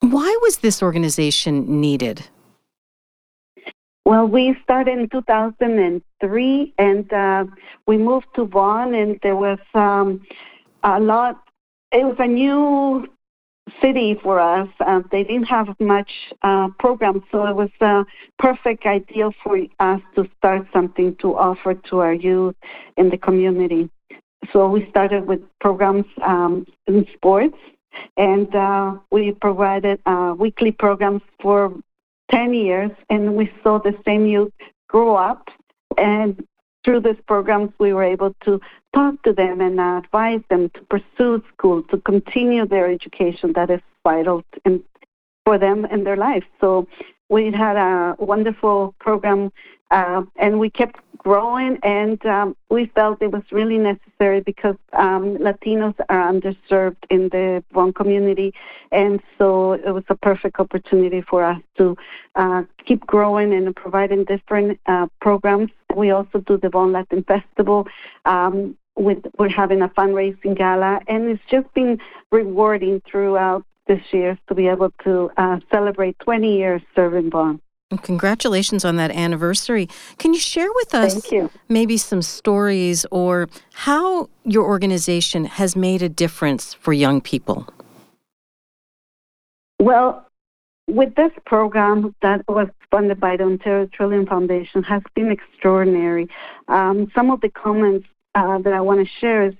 [0.00, 2.28] Why was this organization needed?
[4.04, 7.44] Well, we started in 2003 and uh,
[7.86, 10.22] we moved to Vaughan, and there was um,
[10.82, 11.42] a lot,
[11.92, 13.06] it was a new
[13.80, 14.68] city for us.
[14.80, 16.10] Uh, they didn't have much
[16.42, 18.04] uh, programs, so it was a
[18.38, 22.56] perfect ideal for us to start something to offer to our youth
[22.96, 23.90] in the community.
[24.52, 27.56] So we started with programs um, in sports
[28.16, 31.74] and uh, we provided uh, weekly programs for
[32.30, 34.52] 10 years, and we saw the same youth
[34.88, 35.48] grow up.
[35.96, 36.46] And
[36.84, 38.60] through these programs, we were able to
[38.94, 43.80] talk to them and advise them to pursue school, to continue their education that is
[44.04, 44.82] vital in,
[45.44, 46.44] for them in their life.
[46.60, 46.86] So
[47.28, 49.52] we had a wonderful program,
[49.90, 55.36] uh, and we kept growing, and um, we felt it was really necessary because um,
[55.38, 58.54] Latinos are underserved in the Vaughan community,
[58.92, 61.96] and so it was a perfect opportunity for us to
[62.36, 65.70] uh, keep growing and providing different uh, programs.
[65.94, 67.86] We also do the Vaughan Latin Festival.
[68.24, 72.00] Um, with we're having a fundraising gala, and it's just been
[72.32, 77.30] rewarding throughout this year to be able to uh, celebrate 20 years serving
[78.02, 79.88] Congratulations on that anniversary.
[80.18, 81.26] Can you share with us
[81.70, 87.66] maybe some stories or how your organization has made a difference for young people?
[89.80, 90.26] Well,
[90.86, 96.28] with this program that was funded by the Ontario Trillium Foundation has been extraordinary.
[96.68, 99.54] Um, some of the comments uh, that I want to share is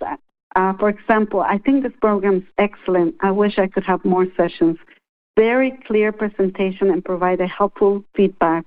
[0.57, 3.15] uh, for example, I think this program is excellent.
[3.21, 4.79] I wish I could have more sessions.
[5.39, 8.65] Very clear presentation and provide a helpful feedback.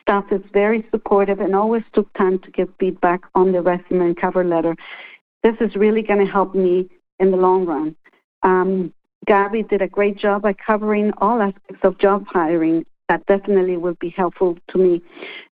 [0.00, 4.16] Staff is very supportive and always took time to give feedback on the resume and
[4.16, 4.76] cover letter.
[5.42, 6.88] This is really going to help me
[7.18, 7.96] in the long run.
[8.44, 8.94] Um,
[9.26, 12.86] Gabby did a great job by covering all aspects of job hiring.
[13.08, 15.02] That definitely will be helpful to me.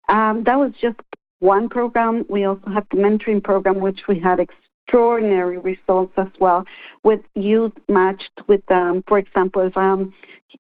[0.09, 0.99] Um, that was just
[1.39, 2.25] one program.
[2.29, 4.41] We also have the mentoring program, which we had
[4.89, 6.65] extraordinary results as well
[7.03, 10.15] with youth matched with, um, for example, if um,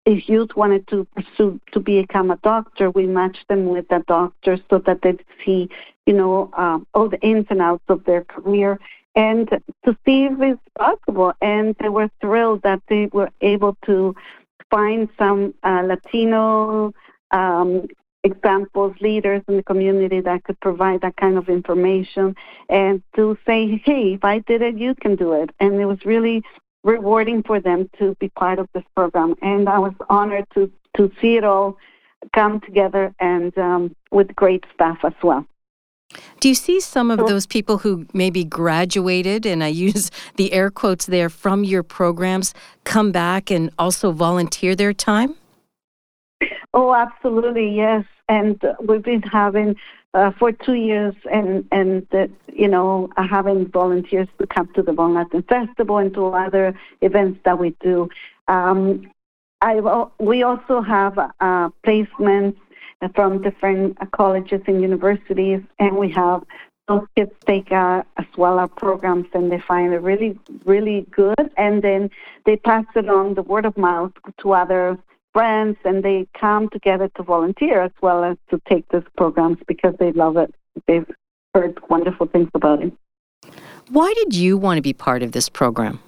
[0.04, 4.58] if youth wanted to pursue to become a doctor, we matched them with a doctor
[4.68, 5.68] so that they'd see,
[6.04, 8.78] you know, um, all the ins and outs of their career
[9.14, 11.32] and to see if it's possible.
[11.40, 14.14] And they were thrilled that they were able to
[14.70, 16.92] find some uh, Latino
[17.30, 17.88] um,
[18.24, 22.34] examples, leaders in the community that could provide that kind of information
[22.68, 25.50] and to say, hey, if I did it, you can do it.
[25.60, 26.42] And it was really
[26.82, 29.34] rewarding for them to be part of this program.
[29.42, 31.76] And I was honored to, to see it all
[32.34, 35.46] come together and um, with great staff as well.
[36.40, 40.70] Do you see some of those people who maybe graduated, and I use the air
[40.70, 42.54] quotes there, from your programs
[42.84, 45.34] come back and also volunteer their time?
[46.74, 48.04] Oh, absolutely, yes.
[48.28, 49.76] And we've been having
[50.14, 54.92] uh, for two years, and and uh, you know having volunteers to come to the
[54.92, 58.08] Vaughan Latin Festival and to other events that we do.
[58.48, 59.10] Um,
[59.60, 59.80] I
[60.18, 62.56] we also have uh, placements
[63.14, 66.42] from different colleges and universities, and we have
[66.88, 71.50] those kids take uh, as well our programs and they find it really, really good,
[71.56, 72.10] and then
[72.44, 74.98] they pass it on the word of mouth to other
[75.38, 79.94] friends, and they come together to volunteer as well as to take these programs because
[80.00, 80.52] they love it.
[80.88, 81.08] They've
[81.54, 82.92] heard wonderful things about it.
[83.88, 86.00] Why did you want to be part of this program?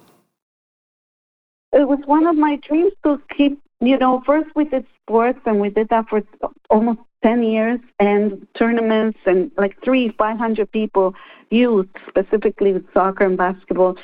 [1.71, 5.61] It was one of my dreams to keep, you know, first we did sports and
[5.61, 6.21] we did that for
[6.69, 11.15] almost 10 years and tournaments and like three, 500 people
[11.51, 13.95] youth specifically with soccer and basketball.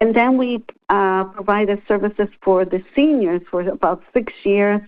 [0.00, 4.80] And then we uh, provided services for the seniors for about six years.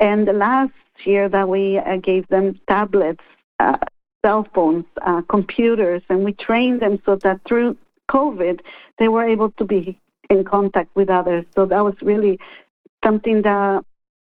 [0.00, 0.72] And the last
[1.04, 3.22] year that we uh, gave them tablets,
[3.60, 3.76] uh,
[4.24, 7.76] cell phones, uh, computers, and we trained them so that through
[8.10, 8.60] COVID,
[8.98, 10.00] they were able to be
[10.30, 11.44] in contact with others.
[11.54, 12.38] So that was really
[13.04, 13.84] something that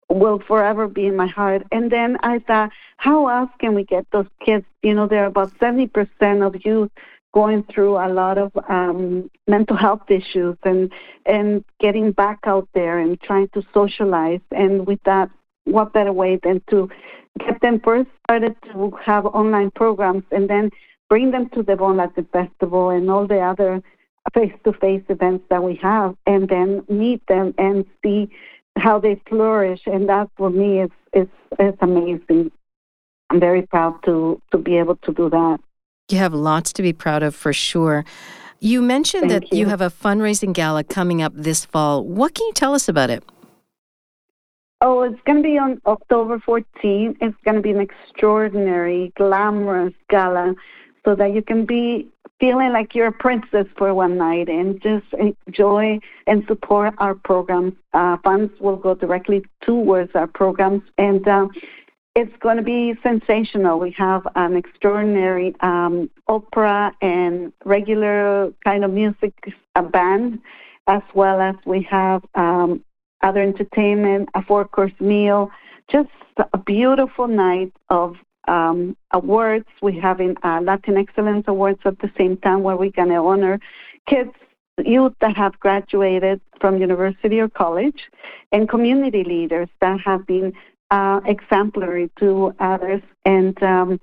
[0.09, 1.63] will forever be in my heart.
[1.71, 4.65] And then I thought, how else can we get those kids?
[4.83, 6.91] You know, there are about 70% of youth
[7.33, 10.91] going through a lot of um, mental health issues and
[11.25, 14.41] and getting back out there and trying to socialize.
[14.51, 15.29] And with that,
[15.65, 16.89] what better way than to
[17.39, 20.71] get them first started to have online programs and then
[21.09, 23.81] bring them to the Vaughan Latin Festival and all the other
[24.33, 28.29] face-to-face events that we have, and then meet them and see
[28.77, 29.81] how they flourish.
[29.85, 31.27] And that for me is is
[31.59, 32.51] is amazing.
[33.29, 35.59] I'm very proud to to be able to do that.
[36.11, 38.05] You have lots to be proud of for sure.
[38.59, 39.59] You mentioned Thank that you.
[39.59, 42.03] you have a fundraising gala coming up this fall.
[42.03, 43.23] What can you tell us about it?
[44.81, 47.17] Oh, it's going to be on October 14th.
[47.21, 50.55] It's going to be an extraordinary, glamorous gala
[51.05, 52.07] so that you can be
[52.39, 55.05] feeling like you're a princess for one night and just
[55.47, 57.73] enjoy and support our programs.
[57.93, 61.47] Uh, funds will go directly towards our programs, and uh,
[62.15, 63.79] it's going to be sensational.
[63.79, 69.33] We have an extraordinary um, opera and regular kind of music
[69.91, 70.39] band,
[70.87, 72.83] as well as we have um,
[73.21, 75.51] other entertainment, a four course meal,
[75.89, 76.09] just
[76.53, 79.67] a beautiful night of um, awards.
[79.81, 83.59] We're having uh, Latin Excellence Awards at the same time where we're going to honor
[84.07, 84.31] kids,
[84.83, 88.09] youth that have graduated from university or college,
[88.51, 90.53] and community leaders that have been
[90.91, 93.01] uh, exemplary to others.
[93.25, 93.99] And um,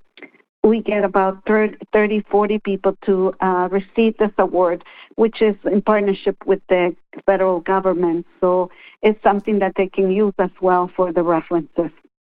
[0.64, 4.82] we get about 30, 30 40 people to uh, receive this award,
[5.14, 8.26] which is in partnership with the federal government.
[8.40, 8.70] So
[9.02, 11.90] it's something that they can use as well for the references.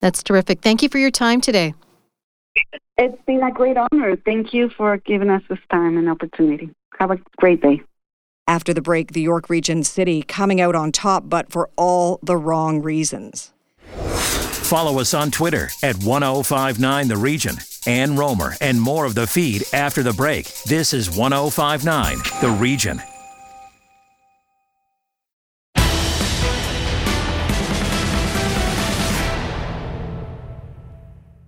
[0.00, 0.60] That's terrific.
[0.60, 1.74] Thank you for your time today.
[2.98, 4.16] It's been a great honor.
[4.16, 6.70] Thank you for giving us this time and opportunity.
[6.98, 7.82] Have a great day.
[8.48, 12.36] After the break, the York Region City coming out on top, but for all the
[12.36, 13.52] wrong reasons.
[14.66, 17.54] Follow us on Twitter at 1059 The Region.
[17.86, 20.52] Ann Rohmer and more of the feed after the break.
[20.64, 23.00] This is 1059 The Region.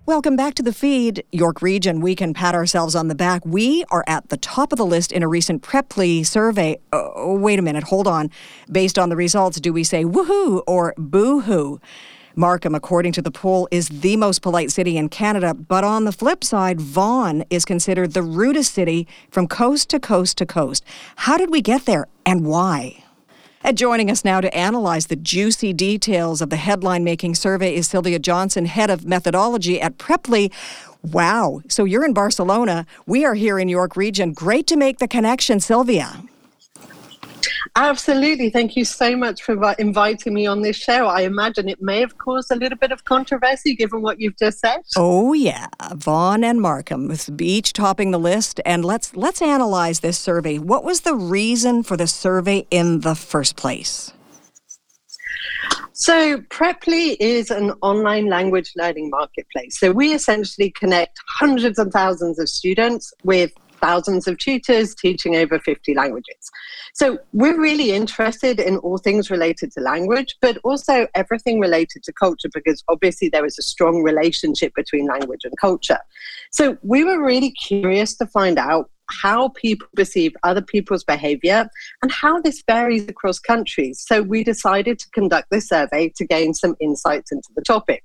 [0.05, 1.25] Welcome back to the feed.
[1.33, 3.45] York Region, we can pat ourselves on the back.
[3.45, 6.79] We are at the top of the list in a recent Preply survey.
[6.93, 8.31] Oh, wait a minute, hold on.
[8.71, 11.81] Based on the results, do we say woohoo or boo hoo?
[12.35, 15.53] Markham, according to the poll, is the most polite city in Canada.
[15.53, 20.37] But on the flip side, Vaughan is considered the rudest city from coast to coast
[20.37, 20.83] to coast.
[21.17, 23.03] How did we get there and why?
[23.61, 27.89] And joining us now to analyze the juicy details of the headline making survey is
[27.89, 30.53] Sylvia Johnson, head of methodology at Preply.
[31.03, 31.61] Wow.
[31.67, 32.85] So you're in Barcelona.
[33.05, 34.31] We are here in York Region.
[34.31, 36.23] Great to make the connection, Sylvia.
[37.75, 38.49] Absolutely.
[38.49, 41.07] Thank you so much for inviting me on this show.
[41.07, 44.59] I imagine it may have caused a little bit of controversy given what you've just
[44.59, 44.79] said.
[44.97, 48.59] Oh yeah, Vaughan and Markham with each topping the list.
[48.65, 50.57] And let's let's analyze this survey.
[50.57, 54.13] What was the reason for the survey in the first place?
[55.93, 59.77] So, Preply is an online language learning marketplace.
[59.77, 65.59] So, we essentially connect hundreds and thousands of students with thousands of tutors teaching over
[65.59, 66.51] 50 languages.
[66.93, 72.13] So, we're really interested in all things related to language, but also everything related to
[72.13, 75.99] culture, because obviously there is a strong relationship between language and culture.
[76.51, 81.67] So, we were really curious to find out how people perceive other people's behavior
[82.01, 84.03] and how this varies across countries.
[84.05, 88.03] So we decided to conduct this survey to gain some insights into the topic.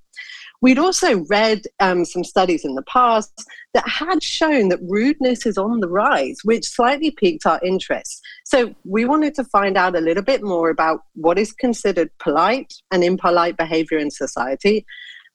[0.65, 5.59] We'd also read um, some studies in the past that had shown that rudeness is
[5.59, 8.23] on the rise, which slightly piqued our interest.
[8.47, 12.73] So we wanted to find out a little bit more about what is considered polite
[12.91, 14.87] and impolite behavior in society.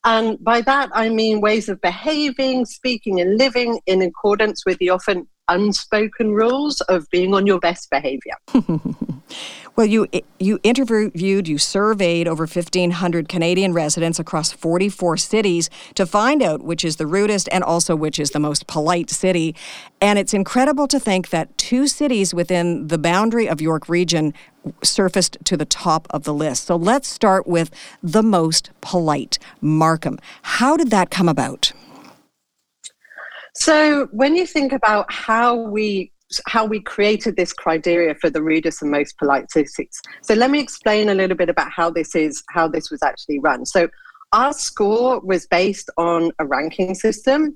[0.04, 4.90] And by that, I mean ways of behaving, speaking, and living in accordance with the
[4.90, 8.34] often unspoken rules of being on your best behavior.
[9.76, 10.08] well, you
[10.40, 16.84] you interviewed, you surveyed over 1500 Canadian residents across 44 cities to find out which
[16.84, 19.56] is the rudest and also which is the most polite city.
[20.02, 24.34] And it's incredible to think that two cities within the boundary of York region
[24.84, 26.66] surfaced to the top of the list.
[26.66, 27.72] So let's start with
[28.04, 30.20] the most polite, Markham.
[30.42, 31.72] How did that come about?
[33.56, 36.12] So when you think about how we
[36.48, 40.02] how we created this criteria for the rudest and most polite cities.
[40.22, 43.40] So let me explain a little bit about how this is how this was actually
[43.40, 43.66] run.
[43.66, 43.88] So
[44.32, 47.56] our score was based on a ranking system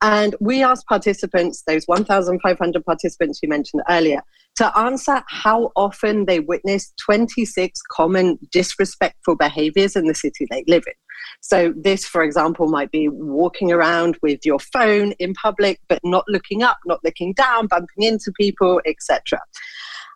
[0.00, 4.20] and we asked participants, those 1,500 participants you mentioned earlier,
[4.56, 10.84] to answer how often they witnessed 26 common disrespectful behaviors in the city they live
[10.86, 10.92] in.
[11.40, 16.24] So, this, for example, might be walking around with your phone in public, but not
[16.28, 19.40] looking up, not looking down, bumping into people, etc.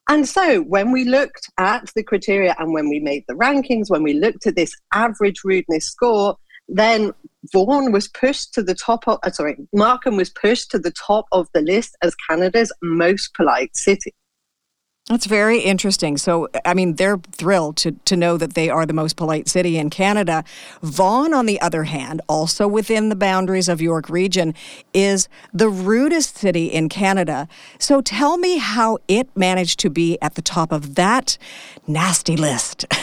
[0.08, 4.02] And so, when we looked at the criteria and when we made the rankings, when
[4.02, 6.36] we looked at this average rudeness score,
[6.68, 7.12] then
[7.52, 11.26] Vaughan was pushed to the top of, uh, sorry, Markham was pushed to the top
[11.32, 14.12] of the list as Canada's most polite city.
[15.08, 16.16] That's very interesting.
[16.16, 19.76] So, I mean, they're thrilled to, to know that they are the most polite city
[19.76, 20.44] in Canada.
[20.80, 24.54] Vaughan, on the other hand, also within the boundaries of York Region,
[24.94, 27.48] is the rudest city in Canada.
[27.80, 31.36] So, tell me how it managed to be at the top of that
[31.88, 32.84] nasty list.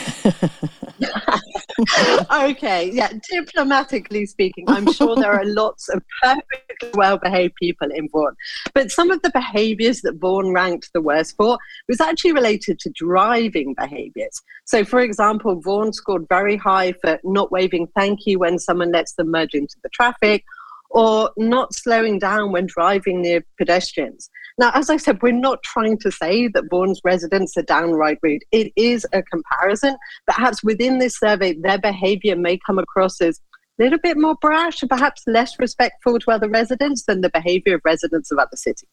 [2.32, 8.08] okay, yeah, diplomatically speaking, I'm sure there are lots of perfectly well behaved people in
[8.08, 8.34] Vaughan.
[8.74, 11.58] But some of the behaviors that Vaughan ranked the worst for
[11.90, 14.40] was actually related to driving behaviors.
[14.64, 19.14] So, for example, Vaughan scored very high for not waving thank you when someone lets
[19.14, 20.44] them merge into the traffic
[20.90, 24.30] or not slowing down when driving near pedestrians.
[24.58, 28.42] Now, as I said, we're not trying to say that Vaughan's residents are downright rude.
[28.52, 29.96] It is a comparison.
[30.26, 33.40] Perhaps within this survey, their behavior may come across as
[33.82, 37.80] little bit more brash, and perhaps less respectful to other residents than the behavior of
[37.84, 38.88] residents of other cities.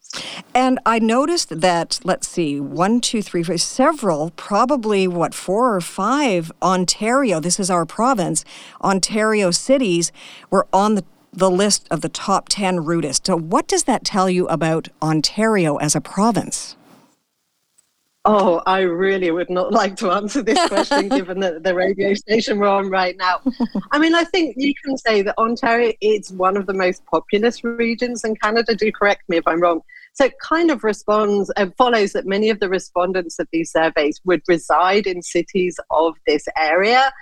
[0.56, 5.82] And I noticed that, let's see, one, two, three, four, several, probably what, four or
[5.82, 8.46] five Ontario, this is our province,
[8.82, 10.12] Ontario cities
[10.50, 13.28] were on the the list of the top 10 rudest.
[13.28, 16.76] So, what does that tell you about Ontario as a province?
[18.30, 22.60] Oh, I really would not like to answer this question given the, the radio station
[22.60, 23.40] we're on right now.
[23.94, 27.64] I mean, I think you can say that Ontario is one of the most populous
[27.64, 28.76] regions in Canada.
[28.76, 29.80] Do correct me if I'm wrong.
[30.12, 33.72] So it kind of responds and uh, follows that many of the respondents of these
[33.72, 37.14] surveys would reside in cities of this area.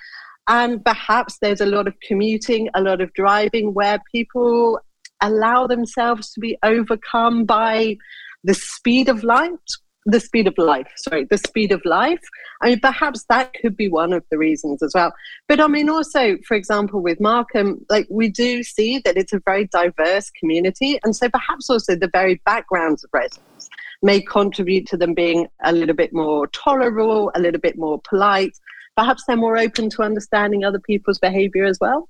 [0.47, 4.80] And perhaps there's a lot of commuting, a lot of driving where people
[5.22, 7.97] allow themselves to be overcome by
[8.43, 9.60] the speed of light
[10.06, 12.22] the speed of life sorry the speed of life
[12.62, 15.12] i mean perhaps that could be one of the reasons as well
[15.47, 19.41] but i mean also for example with markham like we do see that it's a
[19.45, 23.70] very diverse community and so perhaps also the very backgrounds of residents
[24.03, 28.56] may contribute to them being a little bit more tolerable a little bit more polite
[28.95, 32.10] perhaps they're more open to understanding other people's behavior as well?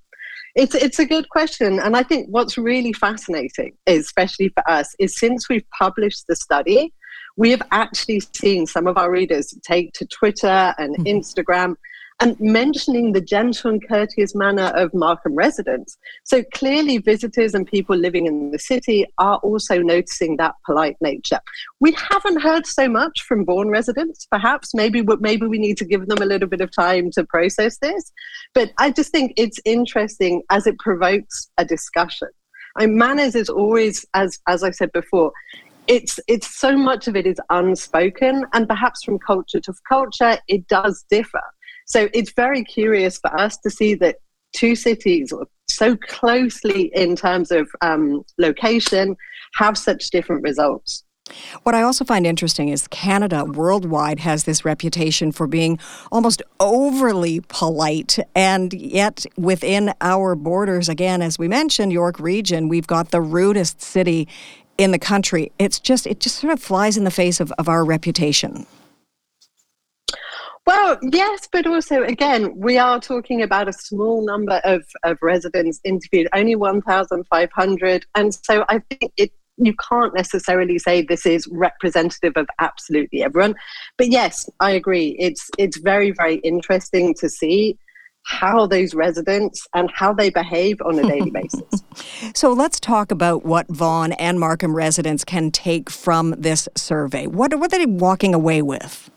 [0.55, 1.79] It's, it's a good question.
[1.79, 6.93] And I think what's really fascinating, especially for us, is since we've published the study,
[7.37, 11.03] we have actually seen some of our readers take to Twitter and mm-hmm.
[11.03, 11.75] Instagram
[12.21, 15.97] and mentioning the gentle and courteous manner of Markham residents.
[16.23, 21.39] So clearly, visitors and people living in the city are also noticing that polite nature.
[21.81, 24.27] We haven't heard so much from Vaughan residents.
[24.31, 27.77] Perhaps maybe maybe we need to give them a little bit of time to process
[27.79, 28.11] this.
[28.53, 32.29] But I just think it's interesting as it provokes a discussion.
[32.77, 35.33] I mean, manners is always, as as I said before,
[35.87, 40.67] it's it's so much of it is unspoken and perhaps from culture to culture it
[40.67, 41.41] does differ
[41.85, 44.17] So it's very curious for us to see that
[44.53, 45.33] two cities
[45.69, 49.15] so closely in terms of um, location
[49.55, 51.03] have such different results.
[51.63, 55.79] What I also find interesting is Canada worldwide has this reputation for being
[56.11, 58.19] almost overly polite.
[58.35, 63.81] And yet, within our borders, again, as we mentioned, York Region, we've got the rudest
[63.81, 64.27] city
[64.77, 65.51] in the country.
[65.59, 68.65] It's just, it just sort of flies in the face of, of our reputation.
[70.65, 75.79] Well, yes, but also, again, we are talking about a small number of, of residents
[75.83, 78.05] interviewed, only 1,500.
[78.15, 83.55] And so I think it, you can't necessarily say this is representative of absolutely everyone.
[83.97, 85.15] But yes, I agree.
[85.19, 87.77] It's, it's very, very interesting to see
[88.25, 91.83] how those residents and how they behave on a daily basis.
[92.33, 97.27] So let's talk about what Vaughan and Markham residents can take from this survey.
[97.27, 99.09] What, what are they walking away with?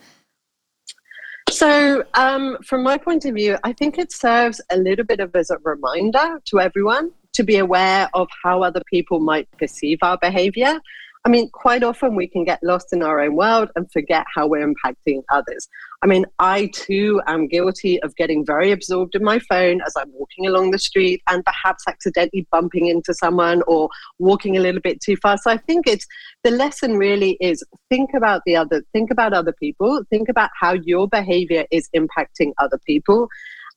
[1.50, 5.34] So, um, from my point of view, I think it serves a little bit of
[5.34, 10.18] as a reminder to everyone to be aware of how other people might perceive our
[10.18, 10.78] behavior
[11.24, 14.46] I mean, quite often we can get lost in our own world and forget how
[14.46, 15.68] we're impacting others.
[16.02, 20.12] I mean, I too am guilty of getting very absorbed in my phone as I'm
[20.12, 23.88] walking along the street and perhaps accidentally bumping into someone or
[24.18, 25.44] walking a little bit too fast.
[25.44, 26.06] So I think it's
[26.44, 30.72] the lesson really is think about the other, think about other people, think about how
[30.72, 33.28] your behavior is impacting other people.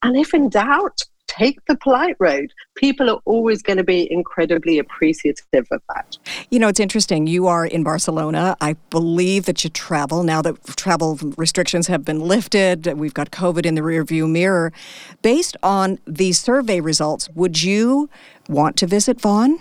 [0.03, 1.01] And if in doubt,
[1.37, 2.53] take the polite road.
[2.75, 6.17] People are always going to be incredibly appreciative of that.
[6.49, 7.27] You know, it's interesting.
[7.27, 8.57] You are in Barcelona.
[8.59, 12.85] I believe that you travel now that travel restrictions have been lifted.
[12.87, 14.73] We've got COVID in the rearview mirror.
[15.21, 18.09] Based on these survey results, would you
[18.49, 19.59] want to visit Vaughan?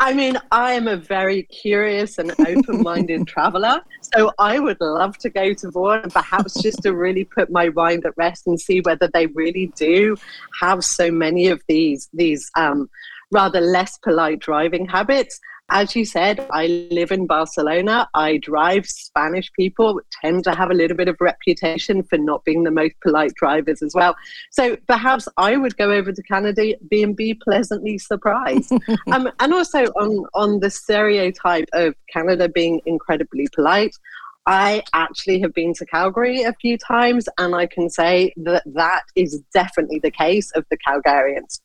[0.00, 3.82] I mean, I am a very curious and open minded traveler.
[4.00, 7.68] So I would love to go to Vaughan and perhaps just to really put my
[7.70, 10.16] mind at rest and see whether they really do
[10.60, 12.88] have so many of these, these um,
[13.30, 15.40] rather less polite driving habits
[15.72, 18.06] as you said, I live in Barcelona.
[18.12, 18.86] I drive.
[18.86, 22.94] Spanish people tend to have a little bit of reputation for not being the most
[23.02, 24.14] polite drivers as well.
[24.50, 28.70] So perhaps I would go over to Canada and be pleasantly surprised.
[29.12, 33.96] um, and also on on the stereotype of Canada being incredibly polite.
[34.44, 39.04] I actually have been to Calgary a few times, and I can say that that
[39.16, 41.60] is definitely the case of the Calgarians.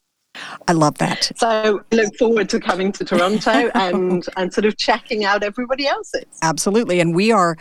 [0.67, 1.31] I love that.
[1.37, 6.25] So look forward to coming to Toronto and and sort of checking out everybody else's.
[6.41, 7.57] Absolutely, and we are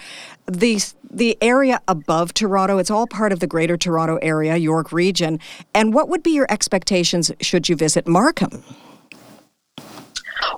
[0.47, 2.79] the the area above Toronto.
[2.79, 5.39] It's all part of the Greater Toronto Area, York Region.
[5.75, 8.63] And what would be your expectations should you visit Markham?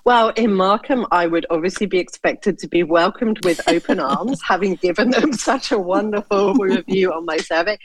[0.04, 4.74] Well, in Markham, I would obviously be expected to be welcomed with open arms, having
[4.76, 7.78] given them such a wonderful review on my survey.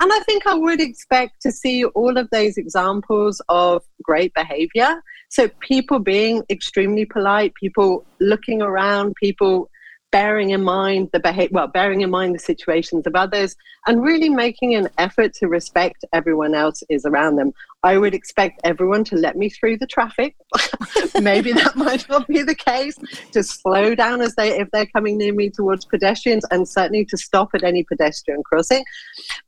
[0.00, 5.02] And I think I would expect to see all of those examples of great behavior.
[5.30, 9.70] So, people being extremely polite, people looking around, people
[10.10, 13.56] bearing in mind the behavior, well, bearing in mind the situations of others,
[13.86, 17.52] and really making an effort to respect everyone else is around them.
[17.84, 20.34] I would expect everyone to let me through the traffic.
[21.20, 22.96] Maybe that might not be the case.
[23.32, 27.16] To slow down as they if they're coming near me towards pedestrians, and certainly to
[27.16, 28.84] stop at any pedestrian crossing.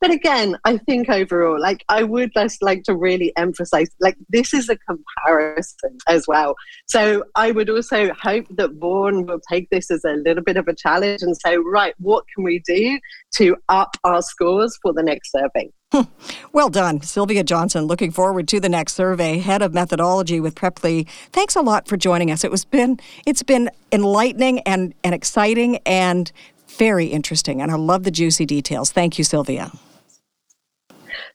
[0.00, 4.54] But again, I think overall, like I would just like to really emphasize, like this
[4.54, 6.54] is a comparison as well.
[6.86, 10.66] So I would also hope that Vaughan will take this as a little bit of
[10.66, 12.98] a challenge and say, right, what can we do
[13.36, 15.70] to up our scores for the next survey?
[16.52, 17.84] Well done, Sylvia Johnson.
[17.84, 19.38] Looking forward to the next survey.
[19.38, 21.08] Head of methodology with Preply.
[21.32, 22.42] Thanks a lot for joining us.
[22.42, 26.32] It was been it's been enlightening and, and exciting and
[26.66, 27.62] very interesting.
[27.62, 28.90] And I love the juicy details.
[28.90, 29.70] Thank you, Sylvia.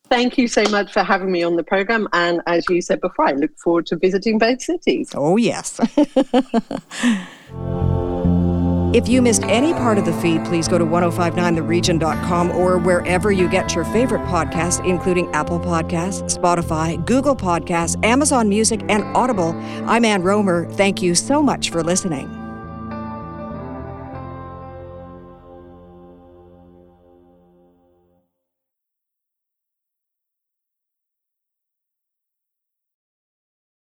[0.10, 2.10] Thank you so much for having me on the program.
[2.12, 5.12] And as you said before, I look forward to visiting both cities.
[5.16, 5.80] Oh, yes.
[8.96, 13.50] If you missed any part of the feed, please go to 1059theregion.com or wherever you
[13.50, 19.52] get your favorite podcasts, including Apple Podcasts, Spotify, Google Podcasts, Amazon Music, and Audible.
[19.86, 20.72] I'm Ann Rohmer.
[20.76, 22.45] Thank you so much for listening.